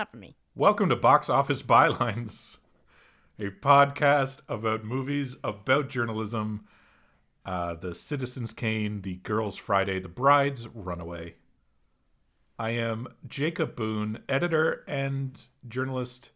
[0.00, 0.34] Not for me.
[0.54, 2.56] Welcome to Box Office Bylines,
[3.38, 6.64] a podcast about movies, about journalism,
[7.44, 11.34] uh, the Citizens Kane, the Girls Friday, the Brides Runaway.
[12.58, 16.30] I am Jacob Boone, editor and journalist,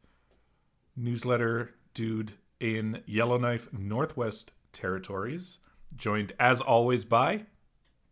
[0.95, 5.60] newsletter dude in Yellowknife Northwest Territories,
[5.96, 7.46] joined as always by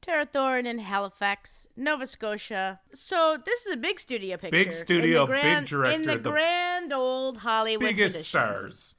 [0.02, 2.80] Tara Thorne in Halifax, Nova Scotia.
[2.92, 4.50] So this is a big studio picture.
[4.58, 8.24] Big studio, big director, In the, the grand old Hollywood biggest tradition.
[8.26, 8.94] stars.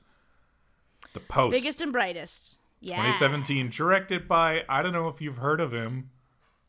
[1.13, 1.53] The Post.
[1.53, 2.57] Biggest and brightest.
[2.79, 2.95] Yeah.
[2.95, 6.09] 2017, directed by, I don't know if you've heard of him,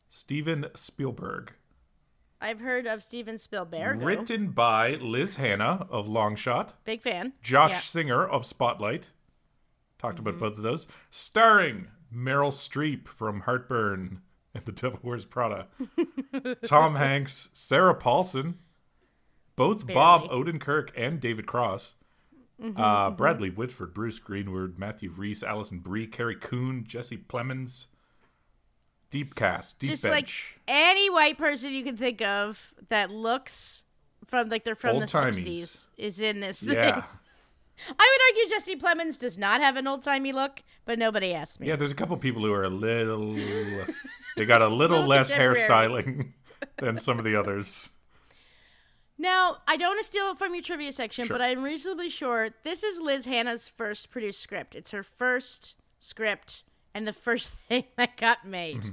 [0.09, 1.53] Steven Spielberg.
[2.41, 4.01] I've heard of Steven Spielberg.
[4.01, 7.33] Written by Liz Hanna of Longshot, Big fan.
[7.41, 7.79] Josh Yeah.
[7.79, 9.11] Singer of Spotlight.
[9.97, 10.27] Talked Mm-hmm.
[10.27, 10.87] about both of those.
[11.09, 14.21] Starring Meryl Streep from Heartburn
[14.53, 15.67] and The Devil Wears Prada.
[16.65, 18.59] Tom Hanks, Sarah Paulson,
[19.55, 21.93] both Bob Odenkirk and David Cross.
[22.61, 27.87] Mm-hmm, uh, Bradley Whitford, Bruce Greenwood, Matthew Rhys, Alison Brie, Carrie Coon, Jesse Plemons.
[29.11, 30.57] Deep cast, deep Just like bench.
[30.67, 33.83] any white person you can think of that looks
[34.25, 35.45] from like they're from the Old-timies.
[35.45, 36.73] 60s is in this thing.
[36.73, 37.03] yeah.
[37.89, 41.59] I would argue Jesse Plemons does not have an old timey look, but nobody asked
[41.59, 41.67] me.
[41.67, 43.33] Yeah, there's a couple people who are a little.
[44.35, 46.31] They got a little Little less hairstyling
[46.77, 47.89] than some of the others.
[49.17, 51.37] Now, I don't want to steal it from your trivia section, Sure.
[51.37, 54.75] but I'm reasonably sure this is Liz Hanna's first produced script.
[54.75, 58.81] It's her first script and the first thing that got made.
[58.81, 58.91] Mm-hmm.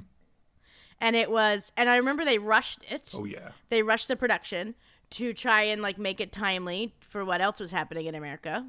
[1.01, 3.13] And it was, and I remember they rushed it.
[3.15, 4.77] Oh yeah, They rushed the production
[5.13, 8.67] to try and like make it timely for what else was happening in America.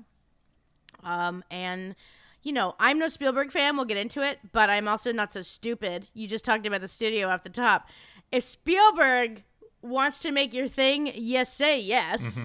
[1.04, 1.96] Um, and
[2.44, 3.76] you know, I'm no Spielberg fan.
[3.76, 6.10] We'll get into it, but I'm also not so stupid.
[6.14, 7.88] You just talked about the studio off the top.
[8.32, 9.44] If Spielberg
[9.82, 12.38] wants to make your thing, yes, say yes.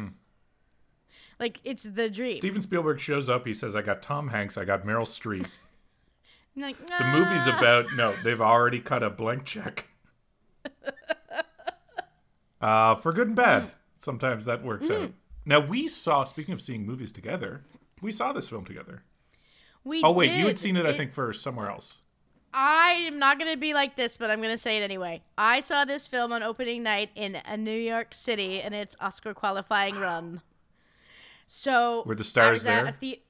[1.40, 2.34] Like it's the dream.
[2.34, 3.46] Steven Spielberg shows up.
[3.46, 4.56] He says, "I got Tom Hanks.
[4.58, 5.46] I got Meryl Streep."
[6.56, 8.16] Like, The movie's "Ah." about no.
[8.24, 9.86] They've already cut a blank check.
[12.60, 13.62] Uh, for good and bad.
[13.62, 13.70] Mm.
[13.98, 15.04] Sometimes that works mm.
[15.04, 15.12] out.
[15.44, 16.24] Now we saw.
[16.24, 17.64] Speaking of seeing movies together,
[18.00, 19.02] we saw this film together.
[19.84, 21.98] We Oh wait, you had seen it, I think, for somewhere else.
[22.52, 25.22] I am not going to be like this, but I'm going to say it anyway.
[25.36, 29.34] I saw this film on opening night in a New York City in its Oscar
[29.34, 30.40] qualifying run.
[31.46, 32.94] So Were the stars there?
[33.00, 33.20] the-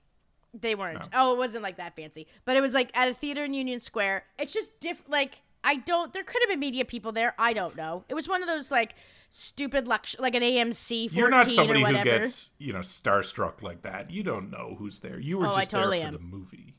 [0.59, 1.09] they weren't.
[1.13, 3.81] Oh, it wasn't like that fancy, but it was like at a theater in Union
[3.81, 4.25] Square.
[4.39, 5.11] It's just different.
[5.11, 6.13] Like I don't.
[6.13, 7.35] There could have been media people there.
[7.39, 8.05] I don't know.
[8.09, 8.95] It was one of those like
[9.31, 13.83] stupid lux, like an AMC 14 You're not somebody who gets, you know, starstruck like
[13.83, 14.11] that.
[14.11, 15.19] You don't know who's there.
[15.19, 16.31] You were Oh, just totally there for am.
[16.31, 16.75] the movie.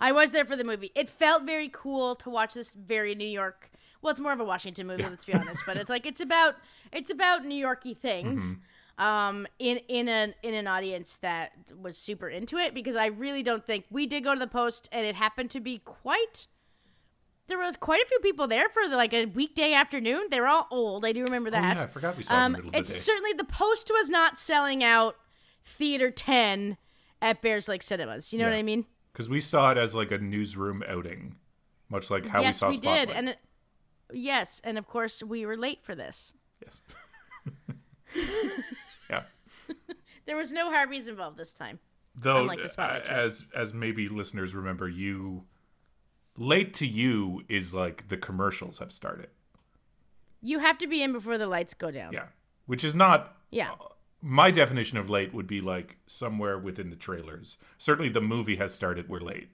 [0.00, 0.92] I was there for the movie.
[0.94, 3.70] It felt very cool to watch this very New York.
[4.00, 6.54] Well, it's more of a Washington movie, let's be honest, but it's like it's about
[6.92, 8.42] it's about New Yorky things.
[8.42, 8.60] Mm-hmm.
[9.04, 13.42] Um, in in an in an audience that was super into it because I really
[13.44, 16.46] don't think we did go to the post and it happened to be quite.
[17.48, 20.28] There was quite a few people there for like a weekday afternoon.
[20.30, 21.04] They were all old.
[21.04, 21.76] I do remember Oh, that.
[21.76, 22.98] yeah, I forgot we saw Um, the middle of the it's day.
[22.98, 25.16] certainly the post was not selling out
[25.64, 26.76] theater ten
[27.20, 28.32] at Bayers Lake Cinemas.
[28.32, 28.84] You know what I mean?
[29.12, 31.36] Because we saw it as like a newsroom outing,
[31.88, 32.66] much like how we saw.
[32.68, 33.08] yes, we, Spotlight.
[33.08, 33.38] did, and it,
[34.12, 36.34] yes, and of course we were late for this.
[36.62, 36.82] Yes.
[39.10, 39.22] yeah.
[40.26, 41.78] There was no Harveys involved this time.
[42.14, 45.44] Though, Unlike the uh, as as maybe listeners remember, you
[46.38, 49.28] late to you is like the commercials have started.
[50.40, 52.12] You have to be in before the lights go down.
[52.12, 52.26] Yeah,
[52.66, 53.72] which is not Yeah.
[54.22, 57.56] my definition of late would be like somewhere within the trailers.
[57.76, 59.08] Certainly, the movie has started.
[59.08, 59.48] We're late.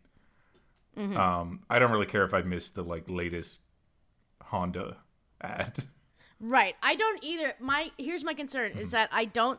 [0.96, 1.16] Mm-hmm.
[1.16, 3.62] Um, I don't really care if I missed the like latest
[4.42, 4.98] Honda
[5.40, 5.84] ad.
[6.40, 6.76] Right.
[6.82, 7.54] I don't either.
[7.60, 8.80] My here's my concern Mm-hmm.
[8.80, 9.58] is that I don't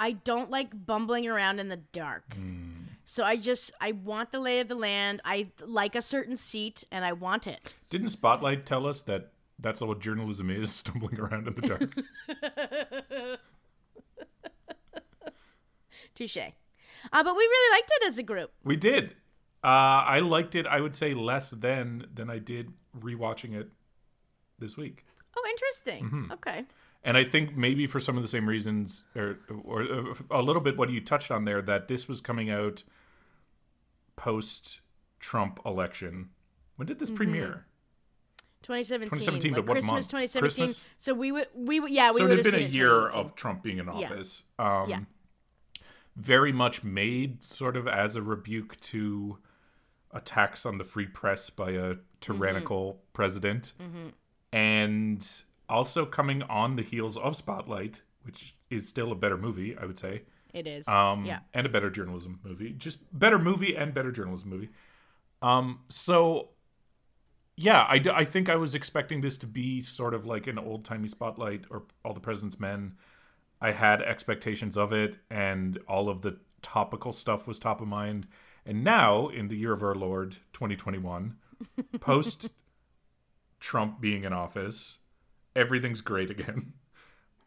[0.00, 2.30] I don't like bumbling around in the dark.
[2.30, 2.87] Mm.
[3.10, 5.22] So I just I want the lay of the land.
[5.24, 7.72] I like a certain seat and I want it.
[7.88, 11.94] Didn't Spotlight tell us that that's what journalism is: stumbling around in the dark?
[16.14, 16.36] Touche.
[16.36, 18.50] Uh, but we really liked it as a group.
[18.62, 19.12] we did.
[19.64, 20.66] Uh, I liked it.
[20.66, 23.70] I would say less than than I did rewatching it
[24.58, 25.06] this week.
[25.34, 26.04] Oh, interesting.
[26.04, 26.32] Mm-hmm.
[26.32, 26.66] Okay.
[27.02, 30.60] And I think maybe for some of the same reasons, or, or uh, a little
[30.60, 32.82] bit what you touched on there, that this was coming out
[34.18, 34.80] post
[35.20, 36.30] Trump election.
[36.76, 37.00] When did Mm-hmm.
[37.00, 37.64] this premiere?
[38.62, 39.08] 2017.
[39.20, 40.06] 2017, like but what Christmas month?
[40.08, 40.66] 2017.
[40.66, 40.84] Christmas?
[40.98, 43.08] So we would we would yeah, we so it would had have been a year
[43.08, 43.92] of Trump being in Yeah.
[43.92, 44.44] office.
[44.58, 45.00] Um, Yeah.
[46.16, 49.38] Very much made sort of as a rebuke to
[50.10, 53.00] attacks on the free press by a tyrannical Mm-hmm.
[53.12, 53.72] president.
[54.52, 55.26] And
[55.68, 59.98] also coming on the heels of Spotlight, which is still a better movie, I would
[59.98, 60.22] say.
[60.52, 60.88] It is.
[60.88, 61.40] Um, yeah.
[61.52, 62.72] and a better journalism movie.
[62.72, 64.70] Just better movie and better journalism movie.
[65.42, 66.50] Um, so
[67.56, 70.84] yeah, I, I think I was expecting this to be sort of like an old
[70.84, 72.94] timey spotlight or All the President's Men.
[73.60, 78.28] I had expectations of it, and all of the topical stuff was top of mind.
[78.64, 81.34] And now, in the year of our Lord 2021,
[82.00, 82.48] post
[83.58, 84.98] Trump being in office,
[85.56, 86.74] everything's great again.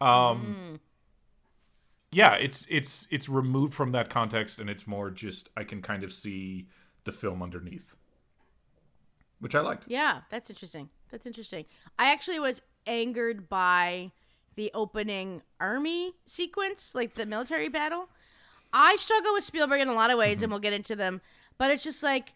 [0.01, 0.79] Um,
[2.11, 6.03] yeah, it's it's it's removed from that context, and it's more just I can kind
[6.03, 6.67] of see
[7.05, 7.95] the film underneath,
[9.39, 9.85] which I liked.
[9.87, 10.89] Yeah, that's interesting.
[11.09, 11.65] That's interesting.
[11.97, 14.11] I actually was angered by
[14.55, 18.09] the opening army sequence, like the military battle.
[18.73, 21.21] I struggle with Spielberg in a lot of ways, and we'll get into them.
[21.57, 22.33] But it's just like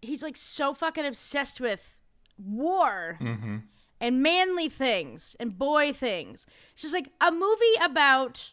[0.00, 1.96] he's like so fucking obsessed with
[2.42, 3.56] war Mm-hmm.
[4.00, 6.46] and manly things and boy things.
[6.72, 8.52] It's just like a movie about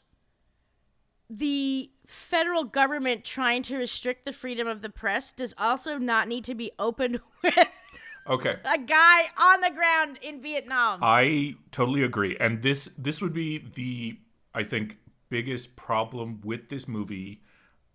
[1.29, 6.43] the federal government trying to restrict the freedom of the press does also not need
[6.45, 7.53] to be opened with
[8.27, 8.57] Okay.
[8.65, 10.99] a guy on the ground in Vietnam.
[11.01, 12.37] I totally agree.
[12.39, 14.17] And this this would be the
[14.53, 14.97] I think
[15.29, 17.41] biggest problem with this movie.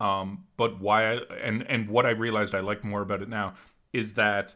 [0.01, 3.55] Um, but why I, and and what I realized I like more about it now
[3.93, 4.55] is that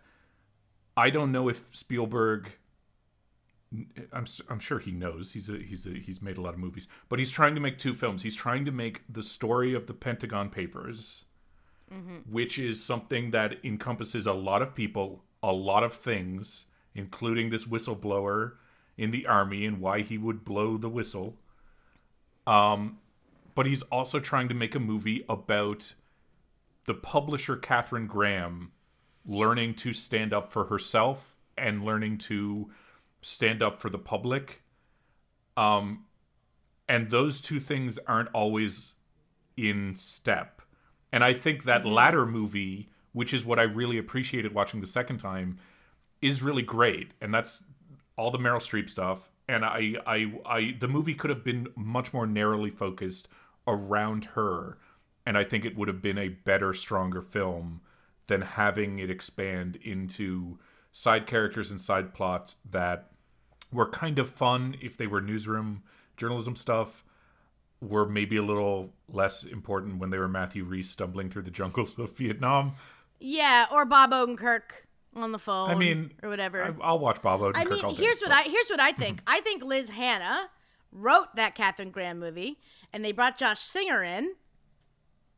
[0.97, 2.51] I don't know if Spielberg
[4.13, 6.89] I'm I'm sure he knows he's a he's a he's made a lot of movies,
[7.09, 8.23] but he's trying to make two films.
[8.23, 11.25] He's trying to make the story of the Pentagon Papers,
[12.31, 17.65] which is something that encompasses a lot of people, a lot of things, including this
[17.65, 18.53] whistleblower
[18.97, 21.37] in the army and why he would blow the whistle.
[22.47, 22.99] Um,
[23.55, 25.95] but he's also trying to make a movie about
[26.87, 28.73] the publisher Katharine Graham
[29.27, 32.71] learning to stand up for herself and learning to
[33.21, 34.63] stand up for the public.
[35.57, 36.05] Um,
[36.89, 38.95] and those two things aren't always
[39.57, 40.63] in step.
[41.13, 45.19] And I think that latter movie, which is what I really appreciated watching the second
[45.19, 45.59] time,
[46.23, 47.13] is really great.
[47.21, 47.63] And that's
[48.17, 49.31] all the Meryl Streep stuff.
[49.49, 53.29] And I, I, I, the movie could have been much more narrowly focused
[53.67, 54.79] around her.
[55.25, 57.81] And I think it would have been a better, stronger film
[58.27, 60.59] than having it expand into
[60.99, 63.09] side characters and side plots that
[63.71, 65.81] were kind of fun if they were newsroom
[66.17, 67.05] journalism stuff
[67.81, 71.97] were maybe a little less important when they were Matthew Rhys stumbling through the jungles
[72.01, 72.75] of Vietnam.
[73.21, 74.73] yeah, or Bob Odenkirk
[75.15, 75.71] on the phone.
[75.71, 76.65] I mean, or whatever.
[76.65, 78.03] I, I'll watch Bob Odenkirk I mean, all day.
[78.03, 79.21] here's what but- I here's what I think.
[79.29, 80.49] I think Liz Hanna
[80.91, 82.59] wrote that Katharine Graham movie,
[82.93, 84.35] and they brought Josh Singer in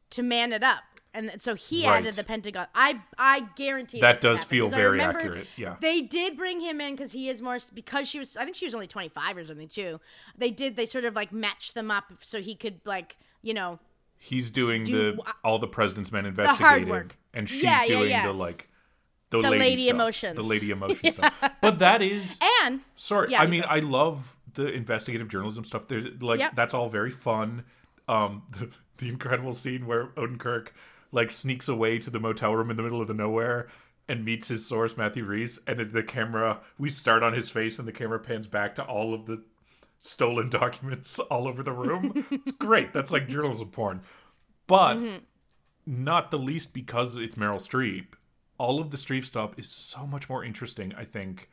[0.09, 0.85] to man it up,
[1.15, 1.99] and so he Right.
[1.99, 2.67] added the Pentagon.
[2.75, 5.47] I I guarantee that does feel very accurate.
[5.57, 5.77] Yeah.
[5.81, 8.37] They did bring him in because he is more because she was.
[8.37, 10.01] I think she was only twenty five or something too.
[10.37, 10.77] They did.
[10.77, 13.79] They sort of like matched them up so he could like you know
[14.23, 17.17] He's doing do- the all the President's Men investigative, work.
[17.33, 18.27] and she's Yeah, yeah, doing yeah.
[18.27, 18.69] the like
[19.31, 20.37] the, The lady, lady emotions.
[20.37, 21.33] the lady emotion stuff.
[21.63, 23.65] But that is and Sorry, I mean.
[23.67, 25.89] I love the investigative journalism stuff.
[25.89, 26.57] There's like Yep.
[26.57, 27.65] that's all very fun.
[28.09, 30.69] Um, the, the incredible scene where Odenkirk
[31.13, 33.69] like sneaks away to the motel room in the middle of the nowhere
[34.09, 37.87] and meets his source Matthew Rhys, and the camera we start on his face, and
[37.87, 39.43] the camera pans back to all of the
[40.01, 42.27] stolen documents all over the room.
[42.31, 42.93] it's great.
[42.93, 44.01] That's like journalism porn,
[44.67, 45.19] but Mm-hmm.
[45.87, 48.07] not the least because it's Meryl Streep.
[48.59, 50.93] All of the Streep stuff is so much more interesting.
[50.97, 51.49] I think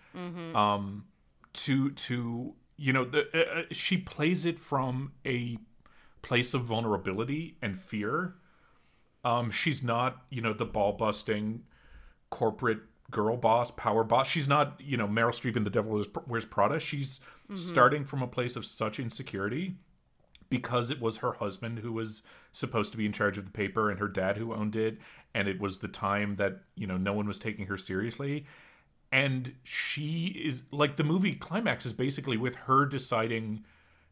[0.56, 1.06] um,
[1.54, 5.58] to to you know the uh, uh, she plays it from a
[6.24, 8.36] place of vulnerability and fear.
[9.30, 11.64] Um, she's not you know the ball busting
[12.30, 12.80] corporate
[13.12, 14.28] girl boss, power boss.
[14.28, 16.80] She's not you know Meryl Streep in The Devil Wears- Wears Prada.
[16.80, 17.20] She's
[17.54, 19.76] starting from a place of such insecurity
[20.50, 23.90] because it was her husband who was supposed to be in charge of the paper
[23.90, 24.98] and her dad who owned it
[25.34, 28.46] and it was the time that you know no one was taking her seriously
[29.12, 33.64] and she is like the movie climax is basically with her deciding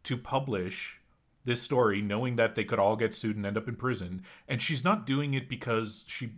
[0.04, 1.00] to publish
[1.46, 4.62] this story knowing that they could all get sued and end up in prison and
[4.62, 6.32] she's not doing it because she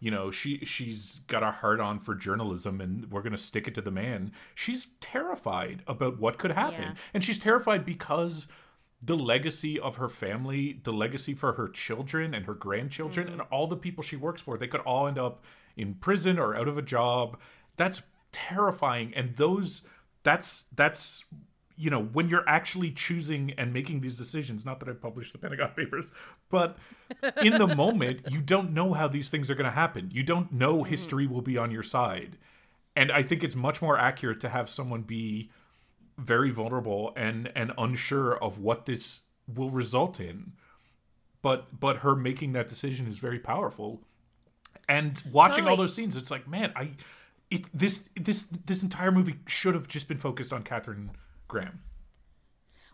[0.00, 3.68] you know she she's got a heart on for journalism and we're going to stick
[3.68, 6.94] it to the man she's terrified about what could happen Yeah.
[7.12, 8.46] and she's terrified because
[9.04, 13.46] the legacy of her family, the legacy for her children and her grandchildren, and mm.
[13.50, 15.44] all the people she works for, they could all end up
[15.76, 17.38] in prison or out of a job.
[17.76, 19.12] That's terrifying.
[19.14, 19.82] And those,
[20.22, 21.24] that's, that's,
[21.76, 25.38] you know, when you're actually choosing and making these decisions, not that I've published the
[25.38, 26.12] Pentagon Papers,
[26.50, 26.76] but
[27.42, 30.10] in the moment, you don't know how these things are going to happen.
[30.12, 30.90] You don't know mm-hmm.
[30.90, 32.38] history will be on your side.
[32.96, 35.50] And I think it's much more accurate to have someone be
[36.16, 40.52] very vulnerable and and unsure of what this will result in.
[41.42, 44.00] But but her making that decision is very powerful.
[44.88, 46.92] And watching all those scenes, it's like, man, I
[47.50, 51.10] it, this this this entire movie should have just been focused on Katharine
[51.54, 51.80] Graham.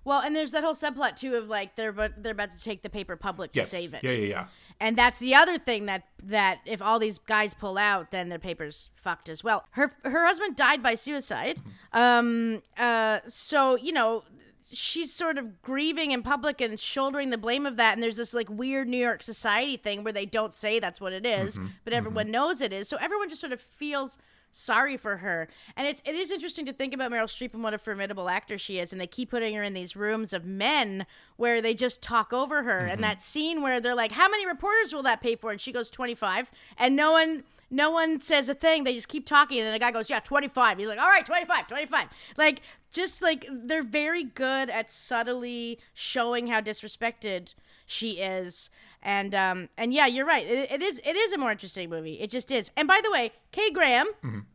[0.03, 2.83] Well, and there's that whole subplot too of like they're but they're about to take
[2.83, 3.69] the paper public to Yes.
[3.71, 4.03] save it.
[4.03, 4.47] Yeah, yeah, yeah.
[4.81, 8.39] And that's the other thing that that if all these guys pull out, then their
[8.39, 9.65] paper's fucked as well.
[9.73, 11.61] Her her husband died by suicide.
[11.93, 14.25] Um uh so, you know,
[14.73, 18.33] she's sort of grieving in public and shouldering the blame of that and there's this
[18.33, 21.93] like weird New York society thing where they don't say that's what it is, but
[21.93, 22.89] everyone knows it is.
[22.89, 24.17] So everyone just sort of feels
[24.51, 25.49] sorry for her.
[25.77, 28.59] And it's it is interesting to think about Meryl Streep and what a formidable actor
[28.59, 28.93] she is.
[28.93, 32.63] And they keep putting her in these rooms of men where they just talk over
[32.63, 32.81] her.
[32.81, 33.03] And mm-hmm.
[33.03, 35.51] that scene where they're like, How many reporters will that pay for?
[35.51, 36.51] And she goes, 25.
[36.79, 38.83] And no one no one says a thing.
[38.83, 39.59] They just keep talking.
[39.59, 40.79] And then the guy goes, Yeah, 25.
[40.79, 42.09] He's like, All right, 25, 25.
[42.37, 47.55] Like, just like they're very good at subtly showing how disrespected
[47.87, 48.71] she is
[49.03, 50.47] and um and yeah you're right.
[50.47, 52.15] It, it is it is a more interesting movie.
[52.21, 52.71] It just is.
[52.77, 54.07] And by the way kay graham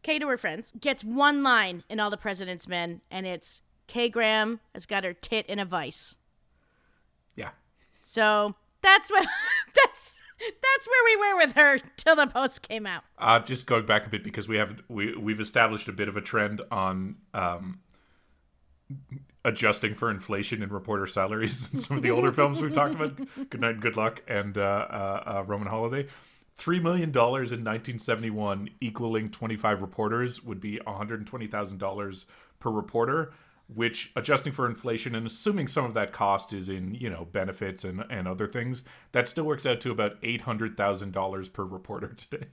[0.04, 4.10] kay to her friends gets one line in all the president's men and it's kay
[4.10, 6.16] graham has got her tit in a vice.
[7.36, 7.50] Yeah.
[7.98, 9.28] so that's what
[9.76, 13.04] that's that's where we were with her till the post came out.
[13.18, 16.18] Uh, just going back a bit because we have we we've established a bit of
[16.18, 17.80] a trend on um,
[19.46, 23.16] adjusting for inflation and reporter salaries in some of the older films we've talked about.
[23.50, 26.08] Good night, and good luck, and uh, uh, uh, Roman Holiday.
[26.58, 32.26] Three million dollars in 1971, equaling 25 reporters, would be 120 thousand dollars
[32.60, 33.32] per reporter.
[33.74, 37.84] Which, adjusting for inflation and assuming some of that cost is in you know benefits
[37.84, 41.64] and and other things, that still works out to about eight hundred thousand dollars per
[41.64, 42.48] reporter today.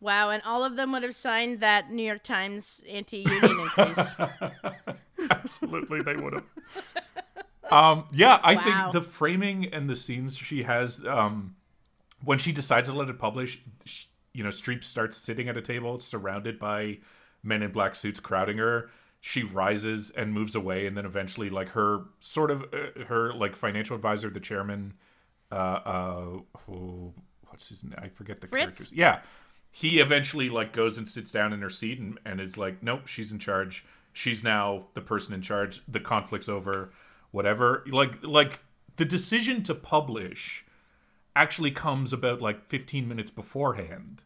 [0.00, 3.98] wow and all of them would have signed that new york times anti-union increase
[5.30, 6.44] Absolutely, they would have.
[7.70, 8.62] Um, yeah, I Wow.
[8.62, 11.56] think the framing and the scenes she has, um,
[12.24, 15.60] when she decides to let it publish, sh- you know, Streep starts sitting at a
[15.62, 16.98] table surrounded by
[17.42, 18.90] men in black suits crowding her.
[19.20, 23.56] She rises and moves away, and then eventually, like her sort of uh, her like
[23.56, 24.94] financial advisor, the chairman,
[25.50, 26.26] uh, uh,
[26.66, 27.12] who,
[27.48, 27.98] what's his name?
[27.98, 28.64] I forget the Fritz?
[28.64, 28.92] characters.
[28.92, 29.20] Yeah,
[29.72, 33.06] he eventually like goes and sits down in her seat and, and is like, nope,
[33.08, 33.84] she's in charge.
[34.18, 35.80] She's now the person in charge.
[35.86, 36.90] The conflict's over.
[37.30, 37.84] Whatever.
[37.86, 38.58] Like like
[38.96, 40.64] the decision to publish
[41.36, 44.24] actually comes about like 15 minutes beforehand.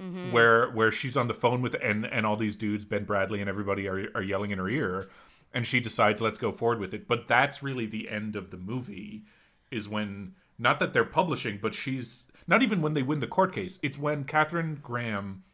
[0.00, 0.32] Mm-hmm.
[0.32, 3.48] Where where she's on the phone with and and all these dudes, Ben Bradlee and
[3.48, 5.08] everybody are are yelling in her ear,
[5.52, 7.06] and she decides let's go forward with it.
[7.06, 9.26] But that's really the end of the movie,
[9.70, 13.54] is when not that they're publishing, but she's not even when they win the court
[13.54, 13.78] case.
[13.80, 15.44] It's when Katharine Graham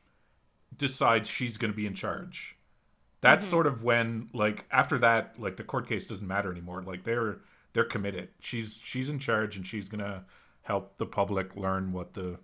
[0.74, 2.56] decides she's going to be in charge.
[3.20, 3.50] That's mm-hmm.
[3.50, 6.82] sort of when like after that like the court case doesn't matter anymore.
[6.82, 7.38] Like they're
[7.72, 8.28] they're committed.
[8.40, 10.24] She's she's in charge and she's going to
[10.62, 12.38] help the public learn what the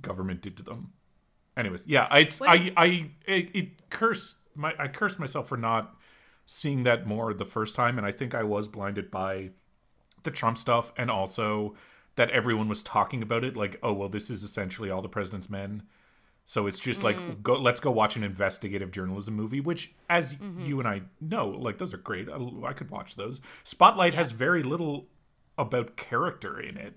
[0.00, 0.92] government did to them.
[1.56, 5.94] Anyways, yeah, it's What I I it, it cursed my I cursed myself for not
[6.46, 9.50] seeing that more the first time and I think I was blinded by
[10.22, 11.74] the Trump stuff and also
[12.16, 15.50] that everyone was talking about it like oh well this is essentially all the president's
[15.50, 15.82] men
[16.48, 17.42] so it's just like mm.
[17.42, 20.62] go let's go watch an investigative journalism movie which as mm-hmm.
[20.62, 22.26] you and I know like those are great.
[22.26, 23.42] I, I could watch those.
[23.64, 25.08] Spotlight has very little
[25.58, 26.94] about character in it.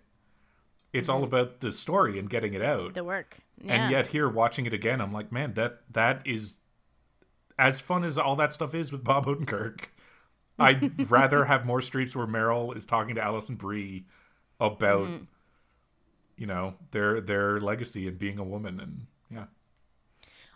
[0.94, 1.36] It's all mm-hmm.
[1.36, 2.94] about the story and getting it out.
[2.94, 3.40] The work.
[3.62, 3.74] Yeah.
[3.74, 6.58] and yet here watching it again i'm like man that that is
[7.60, 9.82] as fun as all that stuff is with bob odenkirk.
[10.60, 14.06] I'd rather have more streets where meryl is talking to alison brie
[14.62, 15.24] about Mm-hmm.
[16.38, 19.21] you know their their legacy and being a woman and yeah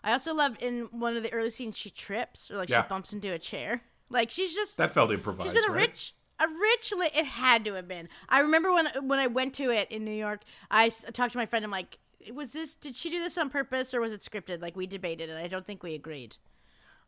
[0.05, 2.83] I also loved in one of the early scenes she trips or like Yeah.
[2.83, 3.81] she bumps into a chair.
[4.09, 5.89] Like she's just that felt improvised she's been a right?
[5.89, 8.07] rich a rich li- it had to have been.
[8.29, 11.38] I remember when when I went to it in New York, I s- talked to
[11.39, 11.97] my friend I'm like
[12.31, 14.62] was this did she do this on purpose or was it scripted?
[14.62, 16.38] Like we debated and I don't think we agreed.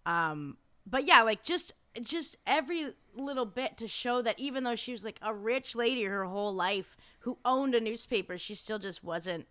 [0.06, 4.92] Um but yeah, like just just every little bit to show that even though she
[4.92, 9.04] was like a rich lady her whole life who owned a newspaper, she still just
[9.04, 9.48] wasn't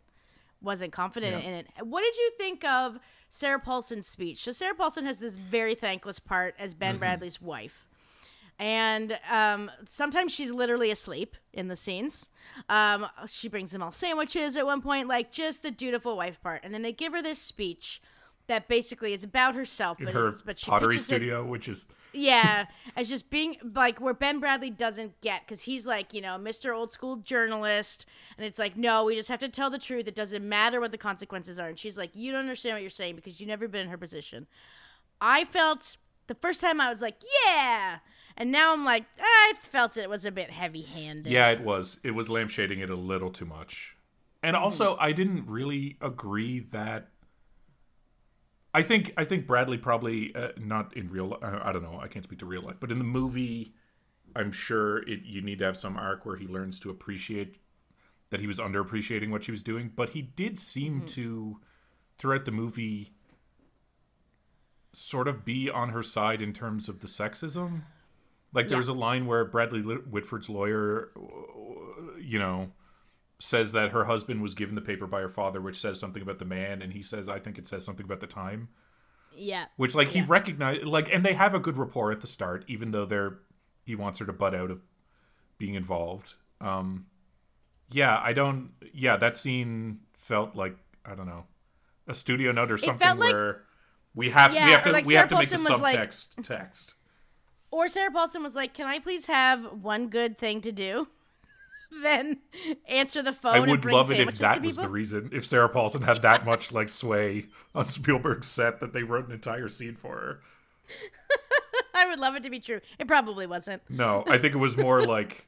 [0.62, 1.48] wasn't confident Yeah.
[1.50, 1.66] in it.
[1.82, 2.98] What did you think of
[3.28, 4.42] Sarah Paulson's speech?
[4.44, 7.04] So Sarah Paulson has this very thankless part as Ben Mm-hmm.
[7.04, 7.82] Bradlee's wife.
[8.58, 12.30] And um, sometimes she's literally asleep in the scenes.
[12.70, 16.62] Um, she brings him all sandwiches at one point, like just the dutiful wife part.
[16.64, 18.00] And then they give her this speech
[18.48, 21.86] that basically is about herself, but, her but she pottery pitches it- studio which is
[22.16, 26.38] yeah, as just being like where Ben Bradlee doesn't get because he's like you know
[26.38, 26.74] Mr.
[26.74, 30.08] Old School journalist, and it's like no, we just have to tell the truth.
[30.08, 31.68] It doesn't matter what the consequences are.
[31.68, 33.98] And she's like, you don't understand what you're saying because you've never been in her
[33.98, 34.46] position.
[35.20, 37.98] I felt the first time I was like, yeah,
[38.36, 41.30] and now I'm like, I felt it was a bit heavy-handed.
[41.32, 42.00] Yeah, it was.
[42.02, 43.96] It was lampshading it a little too much.
[44.42, 44.64] And mm-hmm.
[44.64, 47.08] also, I didn't really agree that.
[48.78, 51.38] I think I think Bradlee probably uh, not in real.
[51.42, 51.98] Uh, I don't know.
[52.00, 53.72] I can't speak to real life, but in the movie,
[54.34, 55.20] I'm sure it.
[55.24, 57.56] You need to have some arc where he learns to appreciate
[58.30, 59.90] that he was underappreciating what she was doing.
[59.96, 61.58] But he did seem to,
[62.18, 63.12] throughout the movie,
[64.92, 67.82] sort of be on her side in terms of the sexism.
[68.52, 68.76] Like Yeah.
[68.78, 72.72] was a line where Bradley Whitford's lawyer, uh, you know,
[73.38, 76.38] says that her husband was given the paper by her father, which says something about
[76.38, 78.68] the man, and he says, "I think it says something about the time."
[79.38, 80.24] yeah, Which, like, he Yeah.
[80.28, 83.38] recognized, like, and they have a good rapport at the start, even though they're
[83.84, 84.80] he wants her to butt out of
[85.58, 86.34] being involved.
[86.60, 87.06] Um,
[87.90, 88.70] yeah, I don't.
[88.94, 91.44] Yeah, that scene felt like I don't know
[92.08, 93.64] a studio note or something felt like- where
[94.14, 95.80] we have Yeah, we have to like we Sarah have to make the Paulson was
[95.82, 96.94] like- subtext text.
[97.70, 101.08] Or Sarah Paulson was like, "Can I please have one good thing to do?"
[102.02, 102.38] then
[102.88, 104.84] answer the phone I and would bring love it if that was people.
[104.84, 105.30] the reason.
[105.32, 109.32] If Sarah Paulson had that much like sway on Spielberg's set that they wrote an
[109.32, 110.40] entire scene for her.
[111.94, 112.80] I would love it to be true.
[112.98, 113.82] It probably wasn't.
[113.88, 115.46] No, I think it was more like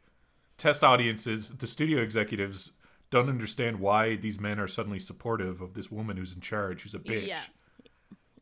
[0.56, 1.50] test audiences.
[1.50, 2.72] The studio executives
[3.10, 6.94] don't understand why these men are suddenly supportive of this woman who's in charge, who's
[6.94, 7.26] a bitch.
[7.26, 7.42] Yeah.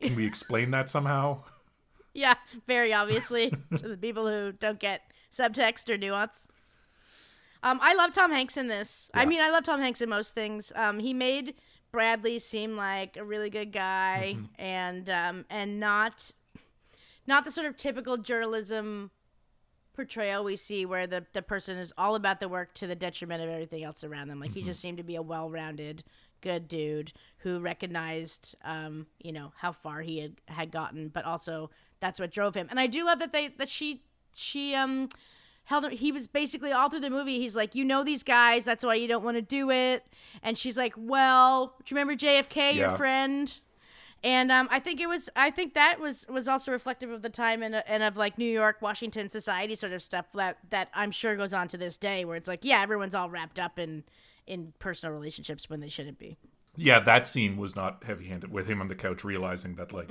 [0.01, 1.43] Can we explain that somehow?
[2.15, 2.35] Yeah,
[2.67, 5.03] very obviously to the people who don't get
[5.37, 6.49] subtext or nuance.
[7.63, 9.11] Um, I love Tom Hanks in this.
[9.15, 10.73] I mean, I love Tom Hanks in most things.
[10.75, 11.55] Um, he made
[11.93, 14.45] Bradlee seem like a really good guy Mm-hmm.
[14.59, 16.31] and um, and not
[17.27, 19.11] not the sort of typical journalism
[19.95, 23.43] portrayal we see where the, the person is all about the work to the detriment
[23.43, 24.39] of everything else around them.
[24.39, 26.05] Like he just seemed to be a well-rounded,
[26.43, 31.71] good dude who recognized, um, you know, how far he had, had gotten, but also
[32.01, 32.67] that's what drove him.
[32.71, 34.03] And I do love that they that she
[34.35, 35.09] she um
[35.67, 38.85] held he was basically all through the movie he's like you know these guys that's
[38.85, 40.05] why you don't want to do it.
[40.43, 43.55] And she's like well do you remember jfk your friend?
[44.25, 47.31] And um, I think it was I think that was was also reflective of the
[47.31, 51.11] time and, and of like New York, Washington society sort of stuff that that I'm
[51.11, 54.05] sure goes on to this day, where it's like yeah, everyone's all wrapped up in
[54.47, 56.37] in personal relationships when they shouldn't be.
[56.77, 60.11] Yeah, that scene was not heavy handed with him on the couch realizing that like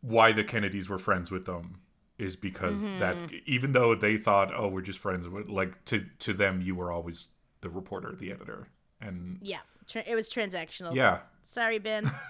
[0.00, 1.80] why the Kennedys were friends with them
[2.18, 3.36] is because that mm-hmm.
[3.46, 7.28] even though they thought, oh, we're just friends like to to them you were always
[7.60, 8.68] the reporter, the editor.
[9.00, 10.94] And Yeah, tra- it was transactional.
[10.94, 11.20] yeah.
[11.44, 12.10] Sorry, Ben.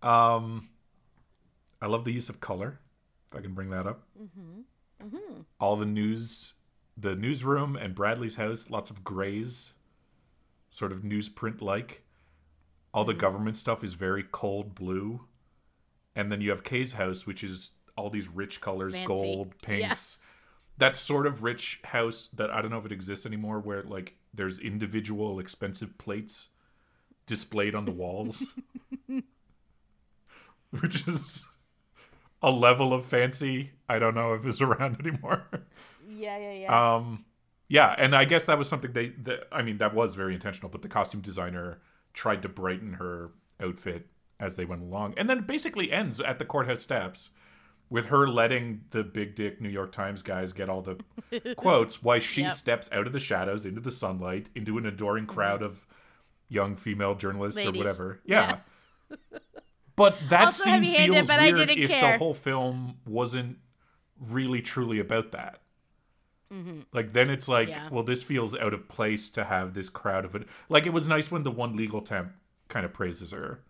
[0.00, 0.68] Um
[1.82, 2.78] I love the use of color,
[3.32, 4.02] if I can bring that up.
[4.20, 5.06] Mm-hmm.
[5.06, 5.40] Mm-hmm.
[5.58, 6.54] All the news
[6.96, 9.74] the newsroom and Bradlee's house, lots of grays,
[10.70, 12.02] sort of newsprint like.
[12.92, 15.26] All the government stuff is very cold blue.
[16.18, 19.06] And then you have Kay's house, which is all these rich colors, Fancy.
[19.06, 19.66] gold, Yeah.
[19.88, 20.18] pinks.
[20.78, 24.14] That sort of rich house that I don't know if it exists anymore, where like
[24.34, 26.48] there's individual expensive plates
[27.26, 28.54] displayed on the walls.
[30.80, 31.46] which is
[32.42, 35.46] a level of fancy I don't know if it's around anymore.
[36.08, 36.94] yeah, yeah, yeah.
[36.96, 37.24] Um,
[37.68, 39.10] yeah, and I guess that was something they.
[39.10, 40.70] That, I mean, that was very intentional.
[40.70, 41.80] But the costume designer
[42.14, 44.06] tried to brighten her outfit
[44.40, 47.30] as they went along, and then it basically ends at the courthouse steps
[47.90, 52.20] with her letting the big dick New York Times guys get all the quotes, while
[52.20, 52.52] she Yep.
[52.52, 55.86] steps out of the shadows into the sunlight into an adoring crowd of
[56.48, 58.20] young female journalists or whatever.
[58.24, 58.58] Yeah.
[59.96, 63.58] But that Also scene feels but I weird didn't if the whole film wasn't
[64.20, 65.60] really truly about that.
[66.52, 66.80] Mm-hmm.
[66.92, 67.88] Like then it's like, Yeah.
[67.90, 70.46] well, this feels out of place to have this crowd of it.
[70.68, 72.32] Like it was nice when the one legal temp
[72.68, 73.60] kind of praises her.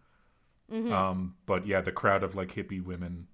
[0.73, 0.93] Mm-hmm.
[0.93, 3.27] Um, but yeah, the crowd of like hippie women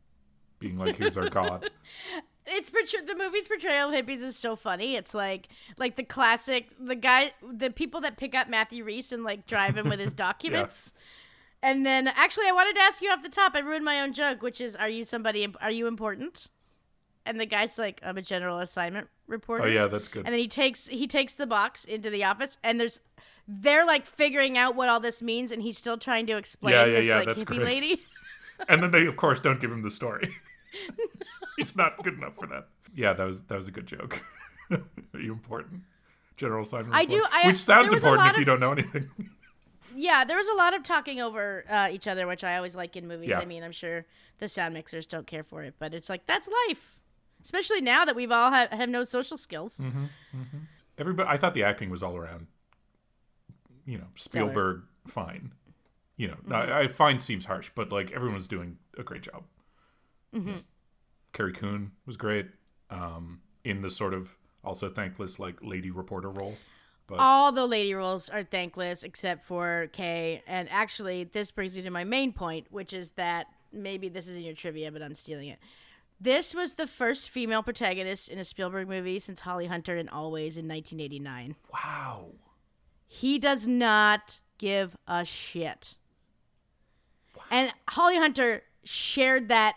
[0.58, 1.70] being like, "Here's our god."
[2.46, 4.96] it's portray- the movie's portrayal of hippies is so funny.
[4.96, 9.24] It's like like the classic the guy the people that pick up Matthew Rhys and
[9.24, 10.92] like drive him with his documents.
[11.62, 13.52] And then actually I wanted to ask you off the top.
[13.54, 16.48] I ruined my own joke, which is are you somebody are you important?
[17.26, 19.64] And the guy's like I'm a general assignment reporter.
[19.64, 20.26] Oh yeah, that's good.
[20.26, 23.00] And then he takes he takes the box into the office and there's
[23.46, 26.85] they're like figuring out what all this means and he's still trying to explain Yeah,
[26.87, 27.61] yeah, this yeah, like hippie great.
[27.62, 28.02] lady.
[28.68, 30.35] and then they of course don't give him the story.
[31.57, 32.66] He's not good enough for that.
[32.94, 34.22] Yeah, that was that was a good joke.
[34.70, 35.83] Are you important?
[36.37, 36.94] General assignment.
[36.94, 39.09] I do- I- Which sounds there was a important if you of- don't know anything.
[39.94, 42.96] Yeah, there was a lot of talking over uh, each other, which I always like
[42.96, 43.28] in movies.
[43.30, 43.38] Yeah.
[43.38, 44.04] I mean, I'm sure
[44.38, 46.98] the sound mixers don't care for it, but it's like that's life,
[47.42, 49.78] especially now that we've all ha- have no social skills.
[49.78, 50.09] Mm.
[50.98, 52.48] Everybody, I thought the acting was all around.
[53.86, 55.52] You know, Spielberg fine.
[56.16, 56.52] You know, Mm-hmm.
[56.52, 59.44] I, I find seems harsh, but like everyone's doing a great job.
[60.34, 60.58] Mm-hmm.
[61.32, 62.46] Carrie Coon was great
[62.90, 66.56] um, in the sort of also thankless like lady reporter role.
[67.06, 70.42] But All the lady roles are thankless except for Kay.
[70.46, 74.36] And actually, this brings me to my main point, which is that maybe this is
[74.36, 75.58] in your trivia, but I'm stealing it.
[76.20, 80.56] This was the first female protagonist in a Spielberg movie since Holly Hunter in Always
[80.56, 81.56] in 1989.
[81.72, 82.26] wow,
[83.14, 85.94] He does not give a shit.
[87.48, 89.77] And Holly Hunter shared that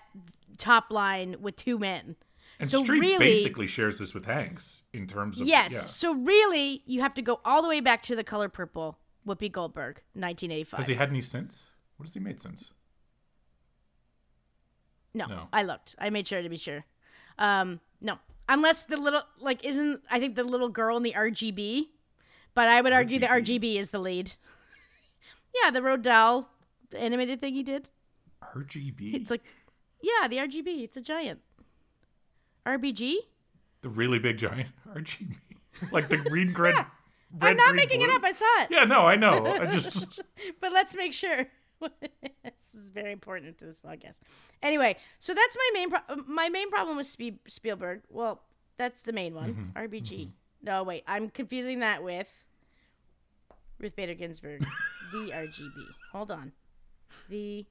[0.58, 2.16] top line with two men.
[2.60, 5.72] and So Streep really- basically shares this with Hanks in terms of Yes.
[5.72, 5.82] yeah.
[5.86, 8.98] So really, you have to go all the way back to The Color Purple,
[9.28, 10.78] Whoopi Goldberg, 1985.
[10.80, 11.68] Has he had any since?
[11.98, 12.72] What has he made since?
[15.14, 15.48] No, No.
[15.54, 15.96] I looked.
[16.00, 16.86] I made sure to be sure.
[17.38, 18.18] Um, no,
[18.50, 21.90] unless the little like isn't I think the little girl in the RGB,
[22.58, 23.76] but I would argue the RGB?
[23.76, 24.34] Is the lead.
[25.64, 26.50] yeah, the Roald Dahl
[26.98, 27.90] animated thing he did.
[28.56, 29.44] RGB, It's like,
[30.02, 30.84] yeah, the RGB.
[30.84, 31.40] It's a giant.
[32.66, 33.14] RBG.
[33.84, 35.36] the really big giant RGB,
[35.92, 36.74] like the green red.
[36.74, 36.88] red
[37.42, 38.24] I'm not making it up.
[38.24, 38.70] I saw it.
[38.72, 39.46] Yeah, no, I know.
[39.46, 40.20] I just
[40.60, 41.46] but let's make sure.
[41.80, 44.20] this is very important to this podcast.
[44.64, 47.06] Anyway, so that's my main pro- my main problem with
[47.48, 48.02] Spielberg.
[48.10, 48.42] Well,
[48.80, 49.74] that's the main one.
[49.76, 50.30] Mm-hmm, RBG.
[50.64, 52.28] No, wait, I'm confusing that with
[53.80, 54.66] Ruth Bader Ginsburg.
[55.12, 55.84] the RGB.
[56.12, 56.52] Hold on.
[57.30, 57.66] The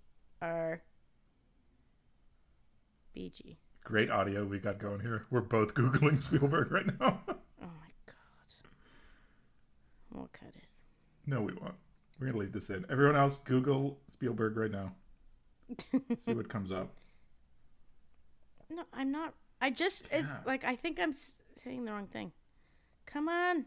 [3.84, 5.26] great audio we got going here.
[5.30, 7.20] We're both googling Spielberg right now.
[7.28, 8.14] Oh my god.
[10.12, 10.64] We'll cut it.
[11.26, 11.74] no, we won't.
[12.18, 12.84] We're gonna leave this in.
[12.90, 14.92] Everyone else, Google Spielberg right now.
[16.16, 16.90] See what comes up.
[18.70, 19.34] No, I'm not.
[19.60, 22.32] I just it's like I think I'm saying the wrong thing.
[23.06, 23.66] Come on,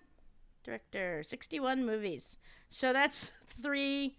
[0.64, 1.24] director.
[1.24, 2.38] Sixty-one movies.
[2.70, 4.16] So that's three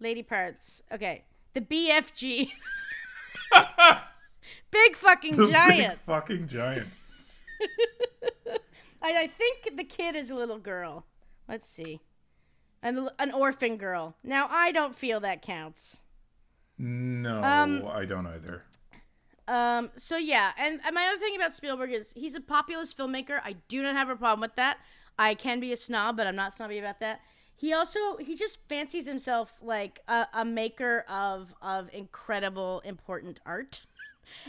[0.00, 0.82] lady parts.
[0.92, 2.50] Okay, the BFG.
[4.70, 5.92] Big fucking The giant.
[5.94, 6.88] big fucking giant.
[9.02, 11.04] I, I think the kid is a little girl.
[11.48, 12.00] Let's see,
[12.82, 14.16] an an orphan girl.
[14.22, 16.02] Now I don't feel that counts.
[16.78, 18.64] No, Um, I don't either.
[19.46, 19.90] Um.
[19.96, 23.40] So yeah, and, and my other thing about Spielberg is he's a populist filmmaker.
[23.44, 24.78] I do not have a problem with that.
[25.18, 27.20] I can be a snob, but I'm not snobby about that.
[27.56, 33.82] He also he just fancies himself like a, a maker of of incredible important art.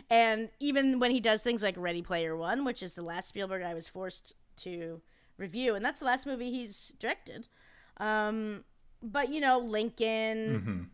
[0.09, 3.61] And even when he does things like Ready Player One, which is the last Spielberg
[3.61, 5.01] I was forced to
[5.37, 7.49] review, and that's the last movie he's directed.
[7.97, 8.63] Um,
[9.03, 10.89] but you know, Lincoln,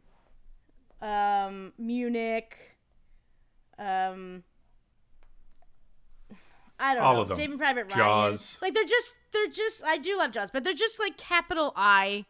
[0.99, 2.77] hmm um, Munich,
[3.79, 4.43] um,
[6.81, 7.37] I don't All know, of them.
[7.37, 7.97] Saving Private Ryan.
[7.97, 8.57] Jaws.
[8.61, 12.25] Like they're just they're just I do love Jaws, but they're just like capital I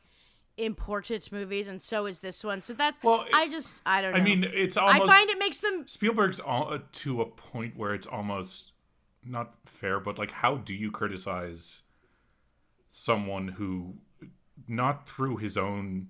[0.57, 2.61] important movies, and so is this one.
[2.61, 4.19] So that's Well, I just I don't know.
[4.19, 5.03] I mean, it's almost.
[5.03, 8.73] I find it makes them Spielberg's all, uh, to a point where it's almost
[9.23, 11.83] not fair, but like, how do you criticize
[12.89, 13.95] someone who,
[14.67, 16.07] not through his own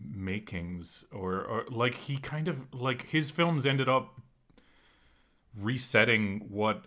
[0.00, 4.20] makings, or, or like he kind of like his films ended up
[5.60, 6.86] resetting what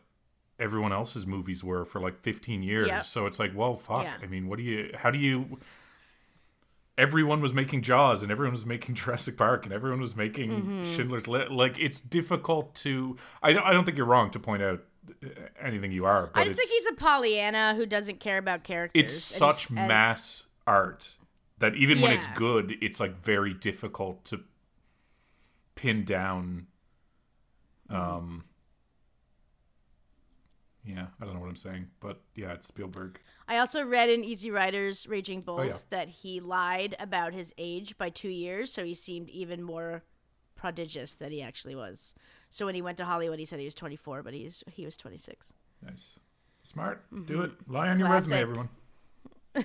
[0.59, 2.87] everyone else's movies were for like 15 years.
[2.87, 3.03] Yep.
[3.03, 4.03] So it's like, well, fuck.
[4.03, 4.17] Yeah.
[4.21, 5.57] I mean, what do you, how do you,
[6.97, 10.95] everyone was making Jaws and everyone was making Jurassic Park and everyone was making Mm-hmm.
[10.95, 11.51] Schindler's List.
[11.51, 13.15] Like it's difficult to.
[13.41, 13.63] I don't.
[13.63, 14.83] I don't think you're wrong to point out
[15.23, 15.27] uh,
[15.61, 16.29] anything you are.
[16.33, 19.01] But I just think he's a Pollyanna who doesn't care about characters.
[19.01, 21.15] it's such and- mass art
[21.59, 24.41] that even when it's good, it's like very difficult to
[25.75, 26.67] pin down.
[27.89, 28.43] Um.
[30.89, 33.19] Yeah, I don't know what I'm saying, but yeah, it's Spielberg.
[33.47, 35.75] I also read in Easy Riders Raging Bulls Oh, yeah.
[35.91, 40.03] that he lied about his age by two years, so he seemed even more
[40.55, 42.15] prodigious than he actually was.
[42.49, 44.97] So when he went to Hollywood, he said he was 24, but he's he was
[44.97, 45.53] 26.
[45.85, 46.17] Nice,
[46.63, 47.05] smart.
[47.27, 47.51] Do it.
[47.67, 48.69] Lie on your resume, everyone.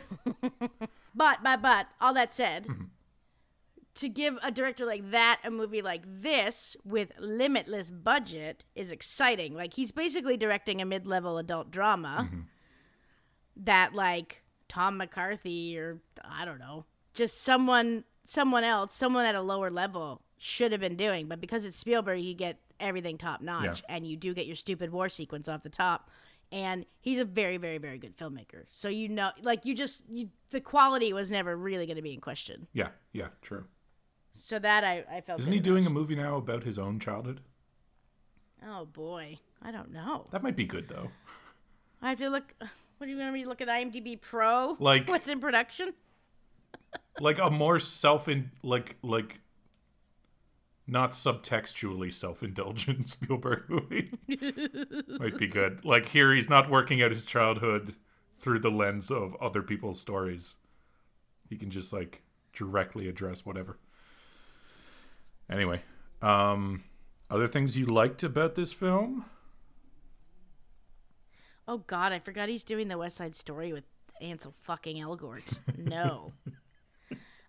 [1.17, 2.85] But but but all that said, Mm-hmm.
[3.97, 9.55] To give a director like that a movie like this with limitless budget is exciting.
[9.55, 12.41] Like he's basically directing a mid-level adult drama Mm-hmm.
[13.65, 19.43] that like Tom McCarthy or I don't know, just someone someone else, someone at a
[19.43, 21.29] lower level should have been doing.
[21.29, 24.91] But because it's Spielberg, you get everything top notch, and you do get your stupid
[24.91, 26.11] war sequence off the top.
[26.53, 28.65] And he's a very, very, very good filmmaker.
[28.71, 32.13] So you know, like you just you, the quality was never really going to be
[32.13, 32.67] in question.
[32.73, 33.65] Yeah, yeah, true.
[34.37, 35.41] So that I, I felt.
[35.41, 37.41] Isn't he doing a movie now about his own childhood?
[38.67, 40.27] Oh boy, I don't know.
[40.33, 41.09] That might be good though.
[42.03, 42.55] I have to look.
[42.99, 44.77] What do you want me to look at IMDb Pro?
[44.79, 45.95] Like- what's in production?
[47.21, 49.41] like a more self in like like
[50.87, 54.11] not subtextually self-indulgent Spielberg movie
[55.19, 55.85] might be good.
[55.85, 57.97] Like here he's not working out his childhood
[58.39, 60.57] through the lens of other people's stories.
[61.51, 62.23] He can just like
[62.55, 63.79] directly address whatever.
[65.51, 65.83] Anyway,
[66.23, 66.85] um
[67.31, 69.25] other things you liked about this film?
[71.67, 73.85] Oh God, I forgot he's doing the West Side Story with
[74.21, 75.59] Ansel fucking Elgort.
[75.79, 76.33] No.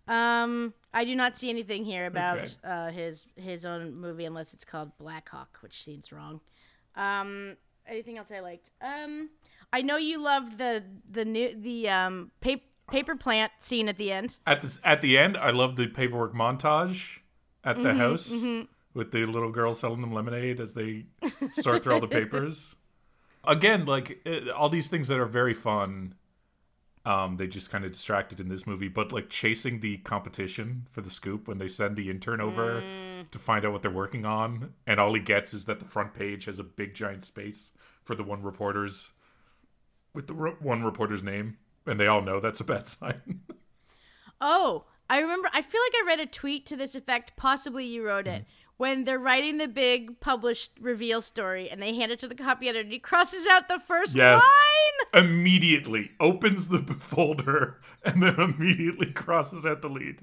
[0.07, 2.51] um, I do not see anything here about Okay.
[2.63, 6.39] uh, his his own movie unless it's called Black Hawk, which seems wrong.
[6.95, 8.71] Um, anything else I liked?
[8.81, 9.29] Um,
[9.73, 14.11] I know you loved the the new the um paper paper plant scene at the
[14.11, 14.37] end.
[14.45, 17.19] At this at the end, I love the paperwork montage
[17.65, 18.65] at the mm-hmm, house mm-hmm.
[18.93, 21.05] with the little girl selling them lemonade as they
[21.51, 22.75] sort through all the papers.
[23.47, 26.13] Again, like it, all these things that are very fun,
[27.05, 28.87] um, they just kind of distracted in this movie.
[28.87, 33.29] But like chasing the competition for the scoop when they send the intern over mm.
[33.29, 36.13] to find out what they're working on, and all he gets is that the front
[36.13, 37.73] page has a big giant space
[38.03, 39.11] for the one reporter's
[40.13, 43.41] with the re- one reporter's name, and they all know that's a bad sign.
[44.39, 45.49] Oh, I remember.
[45.53, 47.33] I feel like I read a tweet to this effect.
[47.35, 48.41] Possibly you wrote it.
[48.43, 48.49] Mm-hmm.
[48.77, 52.67] When they're writing the big published reveal story and they hand it to the copy
[52.67, 54.41] editor, and he crosses out the first Yes.
[55.13, 55.23] line.
[55.25, 60.17] immediately opens the folder and then immediately crosses out the lead.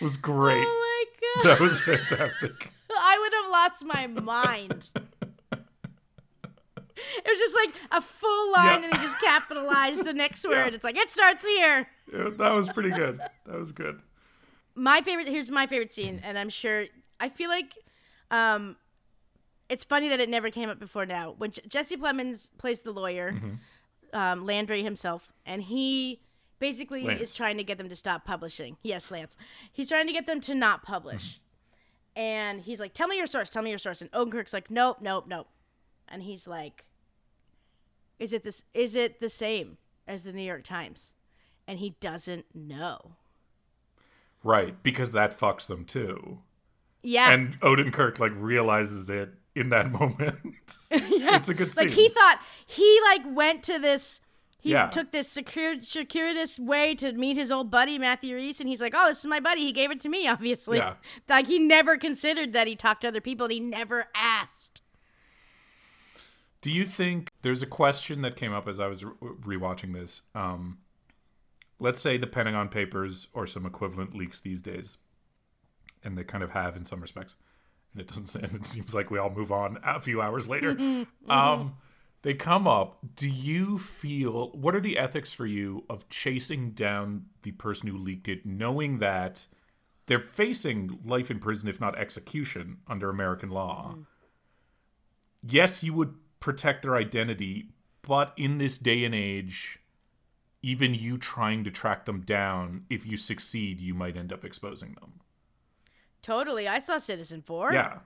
[0.00, 0.64] It was great.
[0.66, 1.04] Oh
[1.42, 1.50] my god!
[1.50, 2.72] That was fantastic.
[2.90, 4.88] I would have lost my mind.
[7.16, 8.84] It was just like a full line, Yeah.
[8.90, 10.74] and they just capitalized the next word.
[10.74, 11.88] It's like it starts here.
[12.12, 13.18] Yeah, that was pretty good.
[13.46, 14.00] That was good.
[14.74, 16.86] My favorite here's my favorite scene and i'm sure
[17.18, 17.76] i feel like
[18.30, 18.76] um
[19.70, 21.34] it's funny that it never came up before now.
[21.38, 23.40] When J- jesse plemons plays the lawyer
[24.12, 26.20] um, landry himself and he
[26.58, 27.22] basically Lance.
[27.22, 28.76] is trying to get them to stop publishing.
[28.82, 29.36] Yes lance.
[29.72, 31.40] He's trying to get them to not publish.
[32.16, 34.02] And he's like tell me your source tell me your source.
[34.02, 35.46] And odenkirk's like nope nope nope.
[36.08, 36.84] And he's like
[38.18, 39.78] is it this is it the same
[40.08, 41.14] as the new york times?
[41.68, 43.12] And he doesn't know
[44.42, 46.38] Right, because that fucks them too.
[47.02, 50.38] yeah And Odin Kirk like realizes it in that moment.
[50.90, 51.36] yeah.
[51.36, 51.88] It's a good scene.
[51.88, 54.20] Like he thought he like went to this.
[54.62, 54.88] He Yeah.
[54.88, 58.92] took this secure, circuitous way to meet his old buddy Matthew Rhys, and he's like,
[58.94, 59.62] "Oh, this is my buddy.
[59.62, 60.94] He gave it to me, obviously." Yeah.
[61.28, 64.82] Like he never considered that he talked to other people, and he never asked.
[66.60, 70.22] Do you think there's a question that came up as I was re- rewatching this?
[70.34, 70.76] Um,
[71.80, 74.98] let's say the Pentagon Papers or some equivalent leaks these days,
[76.04, 77.34] and they kind of have in some respects,
[77.92, 78.34] and it doesn't.
[78.42, 80.76] And it seems like we all move on a few hours later.
[81.28, 81.76] Um,
[82.22, 82.98] they come up.
[83.16, 84.50] Do you feel?
[84.52, 88.98] What are the ethics for you of chasing down the person who leaked it, knowing
[88.98, 89.46] that?
[90.06, 93.94] They're facing life in prison, if not execution, under American law
[95.42, 97.70] yes, you would protect their identity,
[98.02, 99.78] but in this day and age,
[100.62, 104.94] even you trying to track them down, if you succeed, you might end up exposing
[105.00, 105.20] them.
[106.22, 107.72] Totally, I saw Citizenfour.
[107.72, 107.98] Yeah.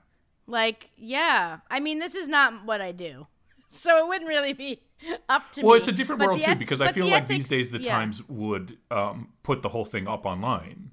[0.46, 1.58] Like, yeah.
[1.70, 3.26] I mean, this is not what I do,
[3.74, 4.80] so it wouldn't really be
[5.28, 5.66] up to me.
[5.68, 7.70] Well, it's a different But world too, eth- because I feel the like these days
[7.70, 7.92] the yeah.
[7.92, 10.90] Times would um, put the whole thing up online.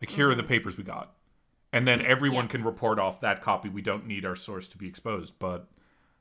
[0.00, 1.12] Like, here are the papers we got.
[1.72, 2.50] And then everyone Yeah.
[2.52, 3.68] can report off that copy.
[3.68, 5.38] We don't need our source to be exposed.
[5.38, 5.68] But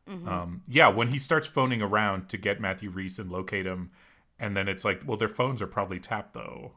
[0.09, 0.27] Mm-hmm.
[0.27, 3.89] um, yeah, when he starts phoning around to get Matthew Rhys and locate him,
[4.39, 6.73] and then it's like, well, their phones are probably tapped though.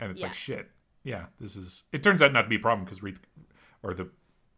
[0.00, 0.26] And it's Yeah.
[0.26, 0.70] like, shit.
[1.04, 1.84] Yeah, this is.
[1.92, 3.16] It turns out not to be a problem because Rhys,
[3.82, 4.08] or the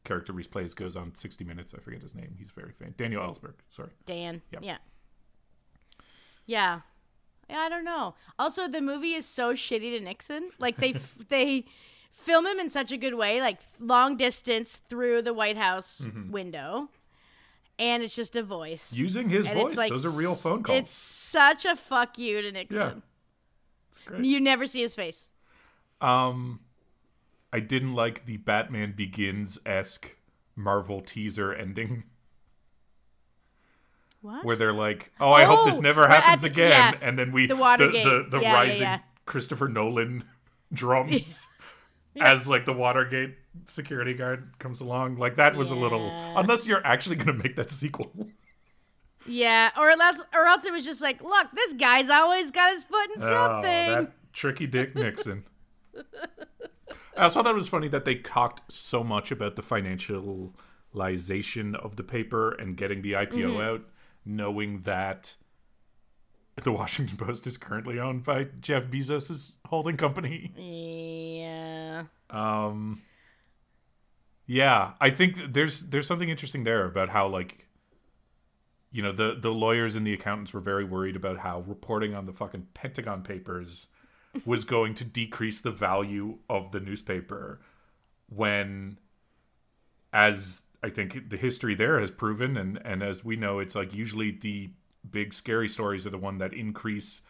[0.04, 1.74] character Rhys plays, goes on 60 Minutes.
[1.74, 2.34] I forget his name.
[2.38, 2.94] He's very famous.
[2.96, 3.54] Daniel Ellsberg.
[3.68, 3.90] Sorry.
[4.06, 4.42] Dan.
[4.52, 4.62] Yep.
[4.64, 4.78] Yeah.
[6.46, 6.80] Yeah.
[7.48, 8.14] Yeah, I don't know.
[8.38, 10.50] Also, the movie is so shitty to Nixon.
[10.58, 11.64] Like they f- they
[12.12, 16.30] film him in such a good way, like long distance through the White House Mm-hmm.
[16.30, 16.88] window,
[17.80, 18.92] and it's just a voice.
[18.92, 19.76] Using his And voice.
[19.76, 20.78] like Those are real phone calls.
[20.78, 22.78] It's such a fuck you to Nixon.
[22.78, 22.92] Yeah.
[23.88, 24.24] It's great.
[24.24, 25.28] You never see his face.
[26.00, 26.60] Um,
[27.52, 30.16] I didn't like the Batman Begins esque
[30.54, 32.04] Marvel teaser ending
[34.22, 34.44] What?
[34.44, 36.94] where they're like, "Oh, I hope this Oh, never at happens again," yeah.
[37.00, 38.98] and then we The the the, the yeah, rising yeah.
[39.26, 40.24] Christopher Nolan
[40.72, 41.48] drums
[42.18, 45.16] as like the Watergate security guard comes along.
[45.16, 48.10] Like that was a little unless you're actually gonna make that sequel.
[49.26, 52.84] yeah, or else, or else it was just like, look, this guy's always got his
[52.84, 53.62] foot in Oh, something.
[54.04, 55.44] that tricky Dick Nixon.
[57.16, 61.96] I also thought it was funny that they talked so much about the financialization of
[61.96, 63.60] the paper and getting the IPO Mm-hmm.
[63.60, 63.82] out,
[64.24, 65.34] knowing that
[66.64, 70.52] the Washington Post is currently owned by Jeff Bezos' holding company.
[70.56, 72.04] Yeah.
[72.30, 73.02] Um
[74.46, 77.66] Yeah, I think there's there's something interesting there about how like
[78.92, 82.26] you know, the the lawyers and the accountants were very worried about how reporting on
[82.26, 83.86] the fucking Pentagon papers
[84.44, 87.60] was going to decrease the value of the newspaper
[88.28, 88.98] when
[90.12, 93.92] as I think the history there has proven and and as we know it's like
[93.92, 94.70] usually the
[95.08, 97.22] big scary stories are the one that increase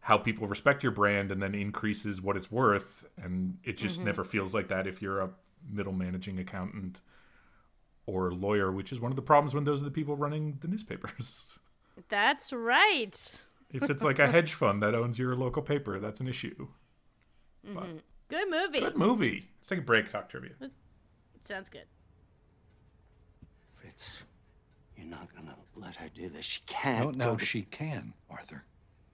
[0.00, 4.06] how people respect your brand and then increases what it's worth and it just Mm-hmm.
[4.06, 5.30] never feels like that if you're a
[5.70, 7.00] middle managing accountant
[8.06, 10.68] or lawyer which is one of the problems when those are the people running the
[10.68, 11.58] newspapers
[12.08, 13.16] That's right.
[13.70, 16.68] if it's like a hedge fund that owns your local paper that's an issue
[18.28, 18.80] Good movie.
[18.80, 20.50] good movie let's take a break talk trivia
[21.42, 21.84] Sounds good.
[23.76, 24.22] Fritz,
[24.96, 26.44] you're not gonna let her do this.
[26.44, 27.16] She can't.
[27.16, 28.62] No, no, to- she can, Arthur.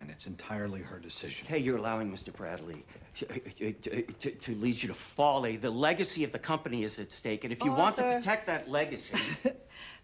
[0.01, 1.47] And it's entirely her decision.
[1.47, 2.33] Hey, you're allowing Mr.
[2.33, 2.83] Bradlee
[3.17, 5.59] to, to, to, to lead you to folly.
[5.59, 8.17] The legacy of the company is at stake, and if you want to Arthur.
[8.19, 9.19] protect that legacy,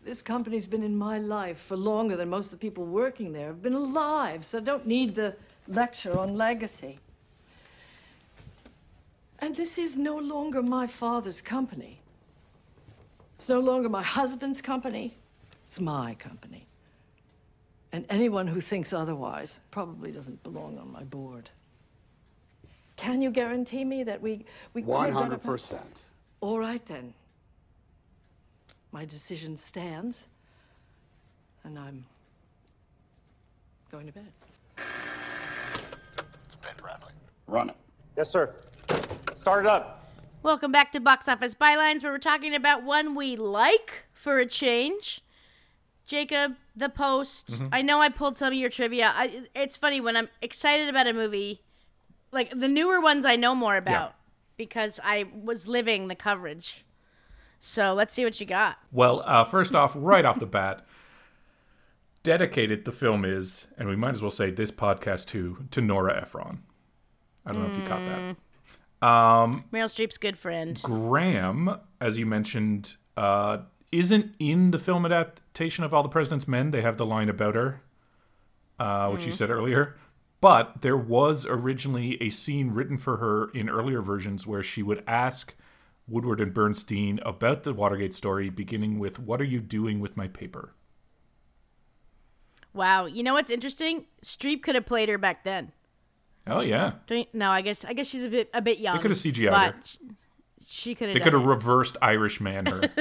[0.06, 3.48] This company's been in my life for longer than most of the people working there
[3.48, 5.34] have been alive, so I don't need the
[5.66, 7.00] lecture on legacy.
[9.40, 11.98] And this is no longer my father's company.
[13.36, 15.16] It's no longer my husband's company.
[15.66, 16.66] It's my company.
[17.92, 21.50] And anyone who thinks otherwise probably doesn't belong on my board.
[22.96, 26.04] Can you guarantee me that we we could One get a- hundred percent.
[26.40, 27.14] All right then.
[28.92, 30.28] My decision stands,
[31.64, 32.04] and I'm
[33.90, 34.32] going to bed.
[34.78, 37.10] It's Ben Bradlee.
[37.46, 37.76] Run it.
[38.16, 38.54] Yes, sir.
[39.34, 40.08] Start it up.
[40.42, 44.46] Welcome back to Box Office Bylines, where we're talking about one we like for a
[44.46, 45.20] change.
[46.06, 47.52] Jacob, The Post.
[47.52, 47.68] Mm-hmm.
[47.72, 49.12] I know I pulled some of your trivia.
[49.14, 51.62] I, it's funny when I'm excited about a movie,
[52.32, 54.14] like the newer ones I know more about
[54.56, 56.84] because I was living the coverage.
[57.58, 58.78] So let's see what you got.
[58.92, 60.86] Well, uh, first off, right off the bat,
[62.22, 66.22] dedicated the film is, and we might as well say this podcast too, to Nora
[66.22, 66.62] Ephron.
[67.44, 68.36] I don't know if you caught that.
[69.72, 70.80] Meryl Streep's good friend.
[70.82, 73.58] Graham, as you mentioned, uh,
[73.92, 76.70] isn't in the film adaptation of All the President's Men.
[76.70, 77.80] They have the line about her,
[78.78, 79.96] uh, which you said earlier.
[80.40, 85.02] But there was originally a scene written for her in earlier versions where she would
[85.06, 85.54] ask
[86.06, 90.28] Woodward and Bernstein about the Watergate story, beginning with, What are you doing with my
[90.28, 90.72] paper?
[92.74, 93.06] Wow.
[93.06, 94.04] You know what's interesting?
[94.22, 95.72] Streep could have played her back then.
[96.46, 96.92] Oh, yeah.
[97.06, 98.94] Don't you- no, I guess I guess she's a bit a bit young.
[98.96, 99.74] They could have CGI'd her.
[100.66, 101.14] Sh- She could have.
[101.14, 102.90] They could have reversed Irishman her.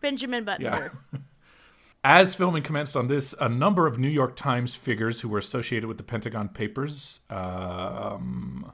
[0.00, 0.64] Benjamin Button.
[0.64, 0.88] Yeah.
[2.04, 5.86] As filming commenced on this, a number of New York Times figures who were associated
[5.86, 8.72] with the Pentagon Papers um,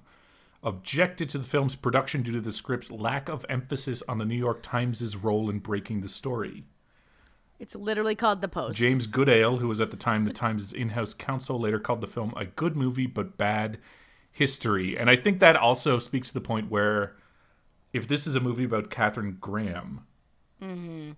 [0.62, 4.34] objected to the film's production due to the script's lack of emphasis on the New
[4.34, 6.64] York Times' role in breaking the story.
[7.58, 8.78] It's literally called The Post.
[8.78, 12.06] James Goodale, who was at the time the Times' in house counsel, later called the
[12.06, 13.78] film a good movie but bad
[14.30, 14.96] history.
[14.96, 17.16] And I think that also speaks to the point where
[17.92, 20.06] if this is a movie about Katharine Graham,
[20.62, 21.12] mm-hmm.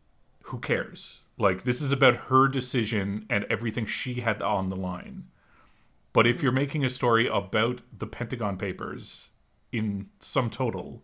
[0.45, 1.23] who cares?
[1.39, 5.29] Like, this is about her decision and everything she had on the line.
[6.13, 6.45] But if mm-hmm.
[6.45, 9.31] you're making a story about the Pentagon Papers
[9.73, 11.03] in sum total,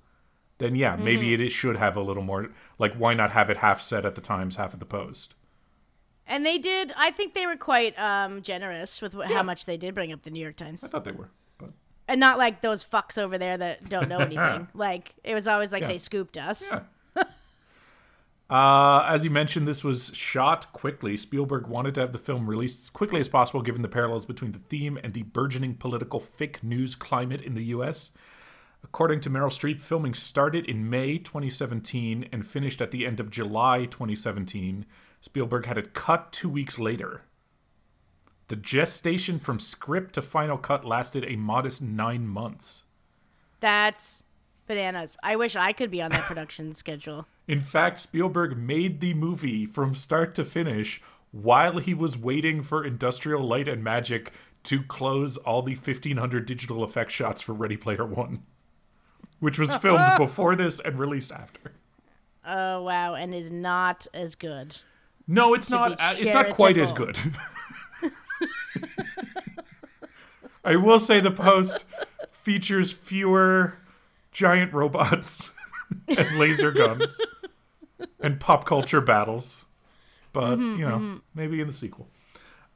[0.59, 1.43] then yeah, maybe mm-hmm.
[1.43, 2.51] it, should have a little more.
[2.79, 5.35] Like, why not have it half set at the Times, half at the Post?
[6.27, 6.93] And they did.
[6.97, 10.23] I think they were quite um, generous with wh- how much they did bring up
[10.23, 11.31] the New York Times, I thought they were,
[12.09, 14.69] and not like those fucks over there that don't know anything.
[14.75, 15.89] like it was always like Yeah.
[15.89, 16.63] they scooped us.
[16.71, 16.81] Yeah.
[18.51, 21.17] uh, as you mentioned, this was shot quickly.
[21.17, 24.53] Spielberg wanted to have the film released as quickly as possible, given the parallels between
[24.53, 28.13] the theme and the burgeoning political fake news climate in the U.S.
[28.85, 33.31] According to Meryl Streep, filming started in May 2017 and finished at the end of
[33.31, 34.87] July 2017.
[35.21, 37.23] Spielberg had it cut two weeks later.
[38.49, 42.85] The gestation from script to final cut lasted a modest nine months.
[43.61, 44.25] That's
[44.67, 45.17] bananas.
[45.23, 47.27] I wish I could be on that production schedule.
[47.49, 51.01] In fact, Spielberg made the movie from start to finish
[51.33, 54.33] while he was waiting for Industrial Light and Magic
[54.65, 58.43] to close all the 1500 digital effect shots for Ready Player One,
[59.39, 61.73] which was filmed before this and released after.
[62.45, 64.77] Oh wow, and is not as good.
[65.27, 65.99] No, it's not.
[66.01, 67.19] It's not quite as good.
[70.67, 71.85] I will say the post
[72.33, 73.79] features fewer
[74.33, 75.53] giant robots
[76.09, 77.21] and laser guns
[78.21, 79.67] and pop culture battles,
[80.33, 81.17] but mm-hmm, you know, mm-hmm.
[81.35, 82.09] maybe in the sequel.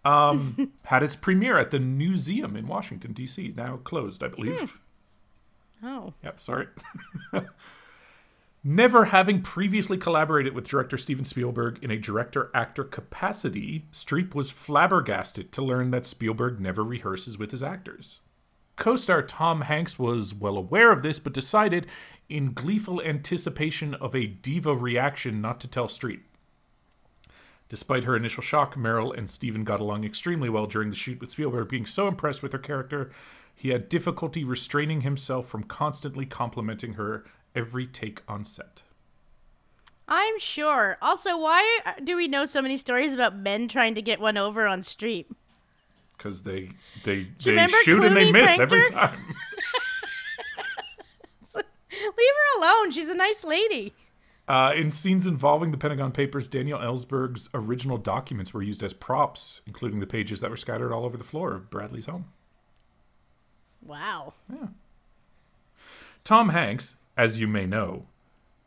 [0.04, 4.78] um, had its premiere at the Newseum in Washington, D.C., now closed, I believe.
[5.80, 5.86] Hmm.
[5.86, 6.14] Oh.
[6.22, 6.68] Yep, sorry.
[8.62, 14.50] Never having previously collaborated with director Steven Spielberg in a director actor capacity, Streep was
[14.50, 18.20] flabbergasted to learn that Spielberg never rehearses with his actors.
[18.76, 21.86] Co star Tom Hanks was well aware of this, but decided,
[22.28, 26.20] in gleeful anticipation of a diva reaction, not to tell Streep.
[27.70, 31.30] Despite her initial shock, Meryl and Steven got along extremely well during the shoot, with
[31.30, 33.10] Spielberg being so impressed with her character,
[33.54, 37.24] he had difficulty restraining himself from constantly complimenting her
[37.54, 38.82] every take on set.
[40.08, 40.98] I'm sure.
[41.00, 44.66] Also, why do we know so many stories about men trying to get one over
[44.66, 45.26] on Streep?
[46.16, 46.72] Because they
[47.04, 48.90] they they shoot and they miss every her?
[48.90, 49.20] time.
[51.54, 52.90] Leave her alone.
[52.90, 53.94] She's a nice lady.
[54.48, 59.60] Uh, in scenes involving the Pentagon Papers, Daniel Ellsberg's original documents were used as props,
[59.64, 62.24] including the pages that were scattered all over the floor of Bradlee's home.
[63.80, 64.34] Wow.
[64.52, 64.68] Yeah.
[66.24, 68.06] Tom Hanks, as you may know,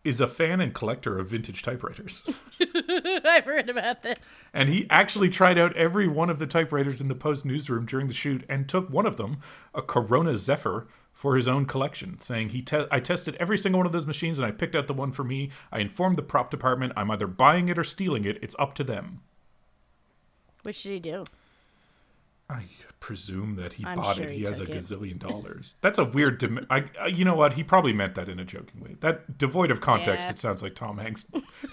[0.04, 2.30] is a fan and collector of vintage typewriters.
[2.60, 4.20] I've heard about this.
[4.54, 8.08] and he actually tried out every one of the typewriters in the Post newsroom during
[8.08, 9.38] the shoot and took one of them,
[9.74, 13.86] a Corona Zephyr, for his own collection, saying he te- I tested every single one
[13.86, 15.52] of those machines and I picked out the one for me.
[15.72, 18.40] I informed the prop department I'm either buying it or stealing it.
[18.42, 19.22] It's up to them.
[20.64, 21.24] What should he do?
[22.50, 22.66] I
[23.00, 24.32] presume that he I'm bought sure it.
[24.32, 24.70] he He has a it.
[24.72, 25.76] gazillion dollars.
[25.82, 26.38] That's a weird.
[26.38, 27.54] Dim- I, you know what?
[27.54, 28.96] He probably meant that in a joking way.
[29.00, 30.32] That devoid of context, Yeah.
[30.32, 31.26] it sounds like Tom Hanks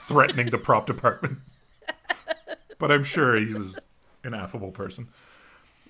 [0.06, 1.38] threatening the prop department.
[2.78, 3.78] but I'm sure he was
[4.24, 5.08] an affable person.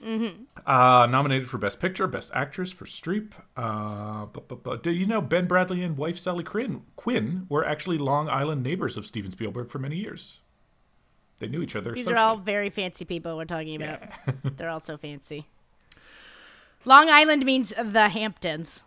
[0.05, 0.45] Mm-hmm.
[0.67, 3.33] Uh, nominated for Best Picture, Best Actress for Streep.
[3.57, 7.65] Uh, bu- bu- bu- do you know Ben Bradlee and wife Sally Quinn, Quinn were
[7.67, 10.40] actually Long Island neighbors of Steven Spielberg for many years?
[11.41, 11.93] They knew each other.
[11.93, 12.23] These socially.
[12.23, 14.03] are all very fancy people we're talking about.
[14.57, 15.47] They're all so fancy.
[16.85, 18.85] Long Island means the Hamptons.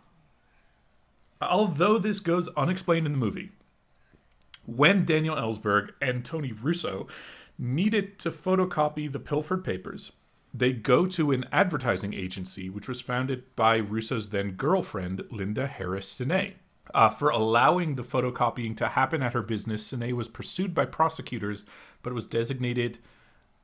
[1.42, 3.50] Although this goes unexplained in the movie,
[4.66, 7.06] when Daniel Ellsberg and Tony Russo
[7.58, 10.12] needed to photocopy the Pilford Papers,
[10.52, 16.08] they go to an advertising agency which was founded by Russo's then girlfriend, Lynda Harris
[16.08, 16.54] Sinay.
[16.92, 21.64] Uh, for allowing the photocopying to happen at her business, Sinay was pursued by prosecutors,
[22.02, 22.98] but was designated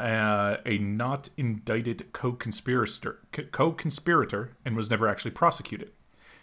[0.00, 3.20] uh, a not indicted co-conspirator,
[3.52, 5.92] co-conspirator and was never actually prosecuted.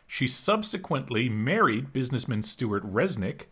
[0.05, 3.45] She subsequently married businessman Stewart Resnick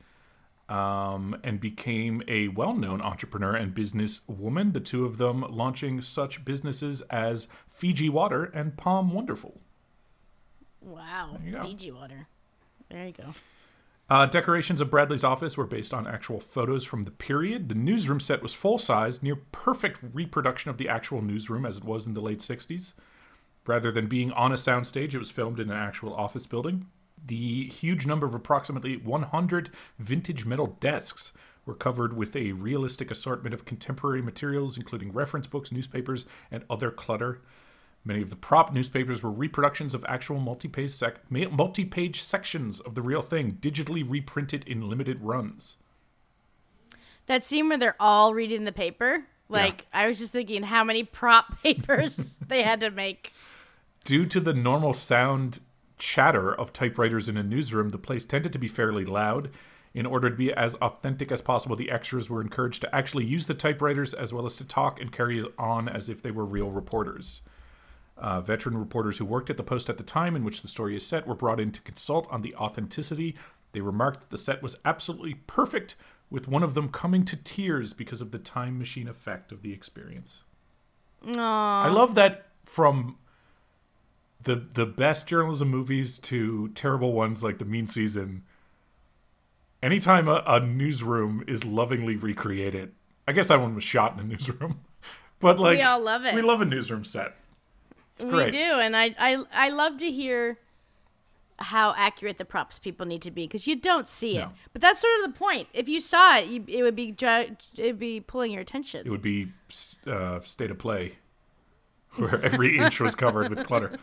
[0.69, 6.45] um, and became a well known entrepreneur and businesswoman, the two of them launching such
[6.45, 9.59] businesses as Fiji Water and POM Wonderful.
[10.81, 11.39] Wow.
[11.63, 12.27] Fiji water.
[12.89, 13.33] There you go.
[14.07, 17.69] Uh, decorations of Bradlee's office were based on actual photos from the period.
[17.69, 21.83] The newsroom set was full size, near perfect reproduction of the actual newsroom as it
[21.83, 22.93] was in the late 60s.
[23.65, 26.85] Rather than being on a soundstage, it was filmed in an actual office building.
[27.25, 31.33] The huge number of approximately 100 vintage metal desks
[31.65, 36.91] were covered with a realistic assortment of contemporary materials, including reference books, newspapers, and other
[36.91, 37.41] clutter.
[38.07, 43.01] Many of the prop newspapers were reproductions of actual multi-page, sec- multi-page sections of the
[43.01, 45.77] real thing, digitally reprinted in limited runs.
[47.25, 49.25] That scene where they're all reading the paper.
[49.49, 53.33] Like, I was just thinking how many prop papers they had to make.
[54.03, 55.59] Due to the normal sound
[55.97, 59.49] chatter of typewriters in a newsroom, the place tended to be fairly loud.
[59.95, 63.45] In order to be as authentic as possible, the extras were encouraged to actually use
[63.45, 66.69] the typewriters as well as to talk and carry on as if they were real
[66.69, 67.41] reporters.
[68.17, 70.95] Uh, veteran reporters who worked at the Post at the time in which the story
[70.95, 73.35] is set were brought in to consult on the authenticity.
[73.73, 75.95] They remarked that the set was absolutely perfect,
[76.29, 79.73] with one of them coming to tears because of the time machine effect of the
[79.73, 80.43] experience.
[81.33, 83.17] I love that from
[84.43, 88.43] the the best journalism movies to terrible ones like The Mean Season.
[89.83, 92.93] Anytime a, a newsroom is lovingly recreated,
[93.27, 94.81] I guess that one was shot in a newsroom,
[95.39, 96.33] but like We all love it.
[96.33, 97.35] We love a newsroom set.
[98.15, 98.45] It's great.
[98.45, 100.57] We do, and I, I, I love to hear
[101.57, 104.41] how accurate the props people need to be because you don't see it.
[104.41, 104.51] No.
[104.73, 105.67] But that's sort of the point.
[105.73, 107.15] If you saw it, you, it would be
[107.77, 109.05] it'd be pulling your attention.
[109.05, 109.51] It would be
[110.07, 111.17] uh, state of play,
[112.15, 113.99] where every inch was covered with clutter.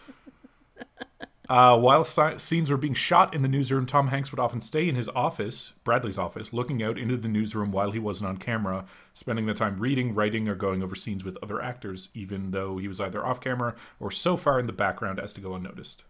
[1.53, 4.89] Uh, while si- scenes were being shot in the newsroom, Tom Hanks would often stay
[4.89, 8.87] in his office, Bradlee's office, looking out into the newsroom while he wasn't on camera,
[9.13, 12.89] spending the time reading, writing, or going over scenes with other actors, even though he
[12.89, 16.05] was either off camera or so far in the background as to go unnoticed.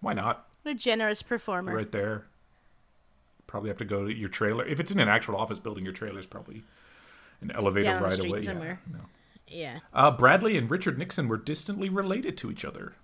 [0.00, 0.46] Why not?
[0.62, 1.76] What a generous performer.
[1.76, 2.24] Right there.
[3.46, 4.64] Probably have to go to your trailer.
[4.64, 6.62] If it's in an actual office building, your trailer's probably
[7.42, 8.38] an elevator Down the ride street away.
[8.40, 8.80] Yeah, somewhere.
[8.90, 9.00] no.
[9.48, 9.78] Yeah.
[9.92, 12.94] Uh, Bradlee and Richard Nixon were distantly related to each other.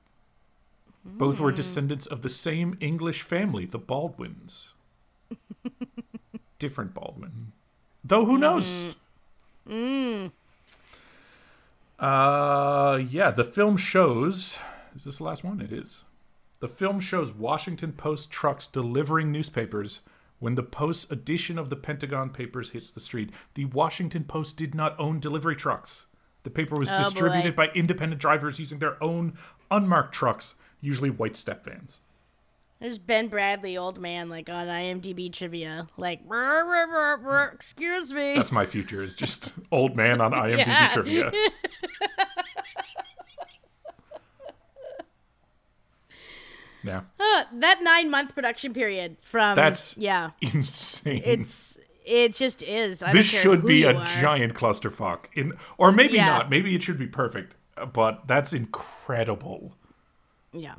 [1.05, 1.57] Both were hmm.
[1.57, 4.73] descendants of the same English family, the Baldwins.
[6.59, 7.53] Different Baldwin.
[8.03, 8.97] Though who knows?
[9.67, 10.27] Hmm.
[11.99, 12.05] Hmm.
[12.05, 14.59] Uh, yeah, the film shows.
[14.97, 15.61] Is this the last one?
[15.61, 16.05] It is.
[16.61, 20.01] The film shows Washington Post trucks delivering newspapers
[20.39, 23.31] when the Post's edition of the Pentagon Papers hits the street.
[23.55, 26.07] The Washington Post did not own delivery trucks.
[26.43, 27.67] The paper was Oh, distributed boy.
[27.67, 29.39] by independent drivers using their own
[29.71, 30.55] unmarked trucks,
[30.85, 32.01] usually white step vans.
[32.81, 38.13] There's Ben Bradlee, old man, like on IMDb trivia, like, "Brr, brr, brr, brr, excuse
[38.13, 38.35] me.
[38.37, 40.89] That's my future is just old man on IMDb Yeah.
[40.89, 41.33] trivia.
[46.83, 47.03] Yeah.
[47.19, 51.23] Uh, that nine month production period from That's yeah, insane.
[51.25, 53.03] it's it just is.
[53.03, 54.05] I this should be a are.
[54.21, 55.21] giant clusterfuck.
[55.35, 56.27] In or maybe Yeah.
[56.27, 56.51] not.
[56.51, 57.57] Maybe it should be perfect.
[57.93, 59.75] But that's incredible.
[60.55, 60.75] Yeah.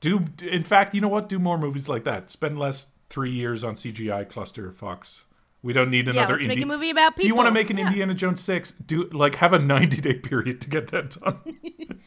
[0.00, 1.28] Do in fact, you know what?
[1.28, 2.30] Do more movies like that.
[2.30, 5.24] Spend less three years on CGI clusterfucks.
[5.60, 6.34] We don't need another.
[6.34, 7.22] let's make a movie about people.
[7.22, 7.88] Do you want to make an Yeah.
[7.88, 8.70] Indiana Jones six?
[8.72, 11.38] Do like have a ninety day period to get that done.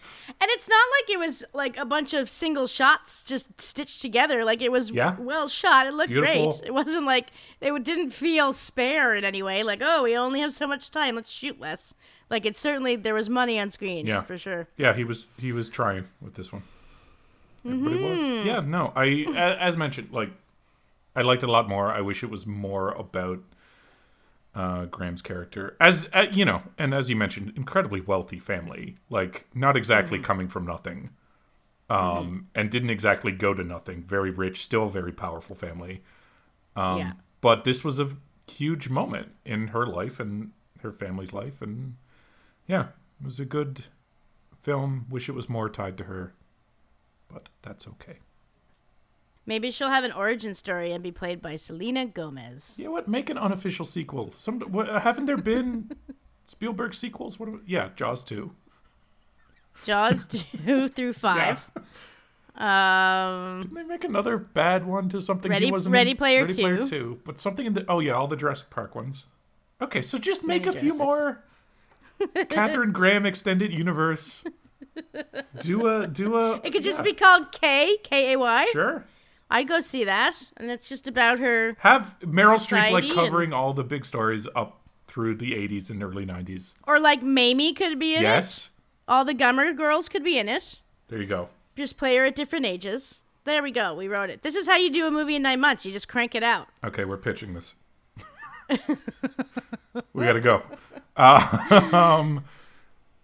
[0.43, 4.43] And it's not like it was like a bunch of single shots just stitched together.
[4.43, 5.15] Like it was Yeah.
[5.19, 5.85] well shot.
[5.85, 6.53] It looked Beautiful.
[6.53, 6.67] great.
[6.67, 7.27] It wasn't like
[7.59, 9.61] it didn't feel spare in any way.
[9.61, 11.13] Like oh, we only have so much time.
[11.15, 11.93] Let's shoot less.
[12.31, 14.07] Like it certainly there was money on screen.
[14.07, 14.21] Yeah.
[14.21, 14.67] for sure.
[14.77, 16.63] Yeah, he was he was trying with this one.
[17.63, 18.91] It was yeah, no.
[18.95, 20.31] I as mentioned, like
[21.15, 21.91] I liked it a lot more.
[21.91, 23.39] I wish it was more about
[24.55, 29.45] uh, Graham's character, as uh, you know, and as you mentioned, incredibly wealthy family, like
[29.53, 31.09] not exactly coming from nothing,
[31.89, 34.03] um, and didn't exactly go to nothing.
[34.03, 36.01] Very rich, still very powerful family.
[36.75, 37.11] Um, yeah.
[37.41, 38.09] But this was a
[38.49, 40.51] huge moment in her life and
[40.81, 41.95] her family's life, and
[42.71, 42.83] yeah,
[43.19, 43.83] it was a good
[44.63, 45.05] film.
[45.09, 46.33] Wish it was more tied to her,
[47.31, 48.19] but that's okay.
[49.45, 52.75] Maybe she'll have an origin story and be played by Selena Gomez.
[52.77, 53.07] You know what?
[53.09, 54.31] Make an unofficial sequel.
[54.31, 55.91] Some what, haven't there been
[56.45, 57.37] Spielberg sequels?
[57.39, 57.47] What?
[57.47, 58.51] do- Yeah, Jaws two.
[59.83, 60.27] Jaws
[60.65, 61.69] two through five.
[62.55, 66.17] Um, Didn't they make another bad one to something Ready- Ready in?
[66.17, 66.87] Player Ready Player Two.
[66.87, 69.25] two, but something in the oh yeah, all the Jurassic Park ones.
[69.81, 71.43] Okay, so just make Many a few more.
[72.49, 74.43] Katharine Graham extended universe.
[75.59, 76.55] Do a do a.
[76.63, 78.67] it could just yeah, be called K K A Y.
[78.71, 79.05] sure.
[79.49, 81.75] I'd go see that, and it's just about her.
[81.79, 85.89] Have Meryl Streep like Society and- covering all the big stories up through the 80s
[85.89, 86.73] and early 90s.
[86.87, 88.23] Or like Mamie could be in it.
[88.23, 88.71] Yes.
[89.09, 90.79] All the Gummer girls could be in it.
[91.09, 91.49] There you go.
[91.75, 93.19] Just play her at different ages.
[93.43, 93.93] There we go.
[93.93, 94.41] We wrote it.
[94.41, 95.85] This is how you do a movie in nine months.
[95.85, 96.67] You just crank it out.
[96.83, 97.75] Okay, we're pitching this.
[100.13, 100.63] we got to go.
[101.21, 102.43] Um,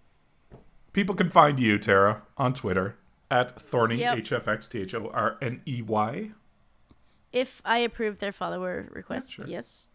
[0.94, 2.98] people can find you, Tara, on Twitter
[3.30, 4.18] at Thorney, Yep.
[4.20, 6.32] HFX, T H O R N E Y.
[7.34, 9.46] If I approve their follower request, sure.
[9.48, 9.90] yes.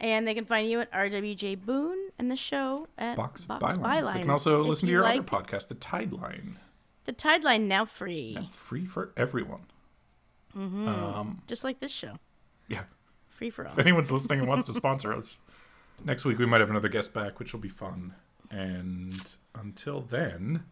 [0.00, 3.82] And they can find you at RWJ Boone and the show at Box, Box, Bylines.
[4.02, 4.12] Bylines.
[4.14, 6.58] They can also If listen to your like other podcast, The Tide Line.
[7.04, 9.66] The Tide Line now free, Free for everyone.
[11.46, 12.14] just like this show,
[12.68, 12.84] Yeah.
[13.28, 13.72] free for all.
[13.72, 15.38] If anyone's listening and wants to sponsor us,
[16.04, 18.14] next week we might have another guest back, which will be fun.
[18.50, 19.12] And
[19.54, 20.64] until then,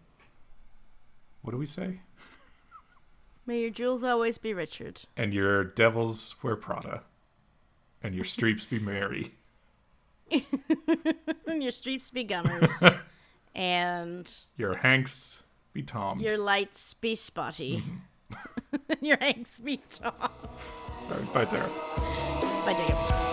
[1.42, 2.00] what do we say?
[3.46, 5.00] May your jewels always be Richard.
[5.16, 7.02] And your devils wear Prada,
[8.02, 9.34] and your streeps be merry.
[10.30, 10.42] And
[11.62, 12.70] your streeps be gummers.
[13.54, 15.42] and Your Hanks
[15.72, 16.20] be Tom.
[16.20, 17.82] your lights be spotty.
[18.30, 18.92] Mm-hmm.
[19.04, 20.12] your hanks be Tom.
[21.10, 21.68] Right, bye, Tara.
[22.64, 23.31] Bye, Jacob.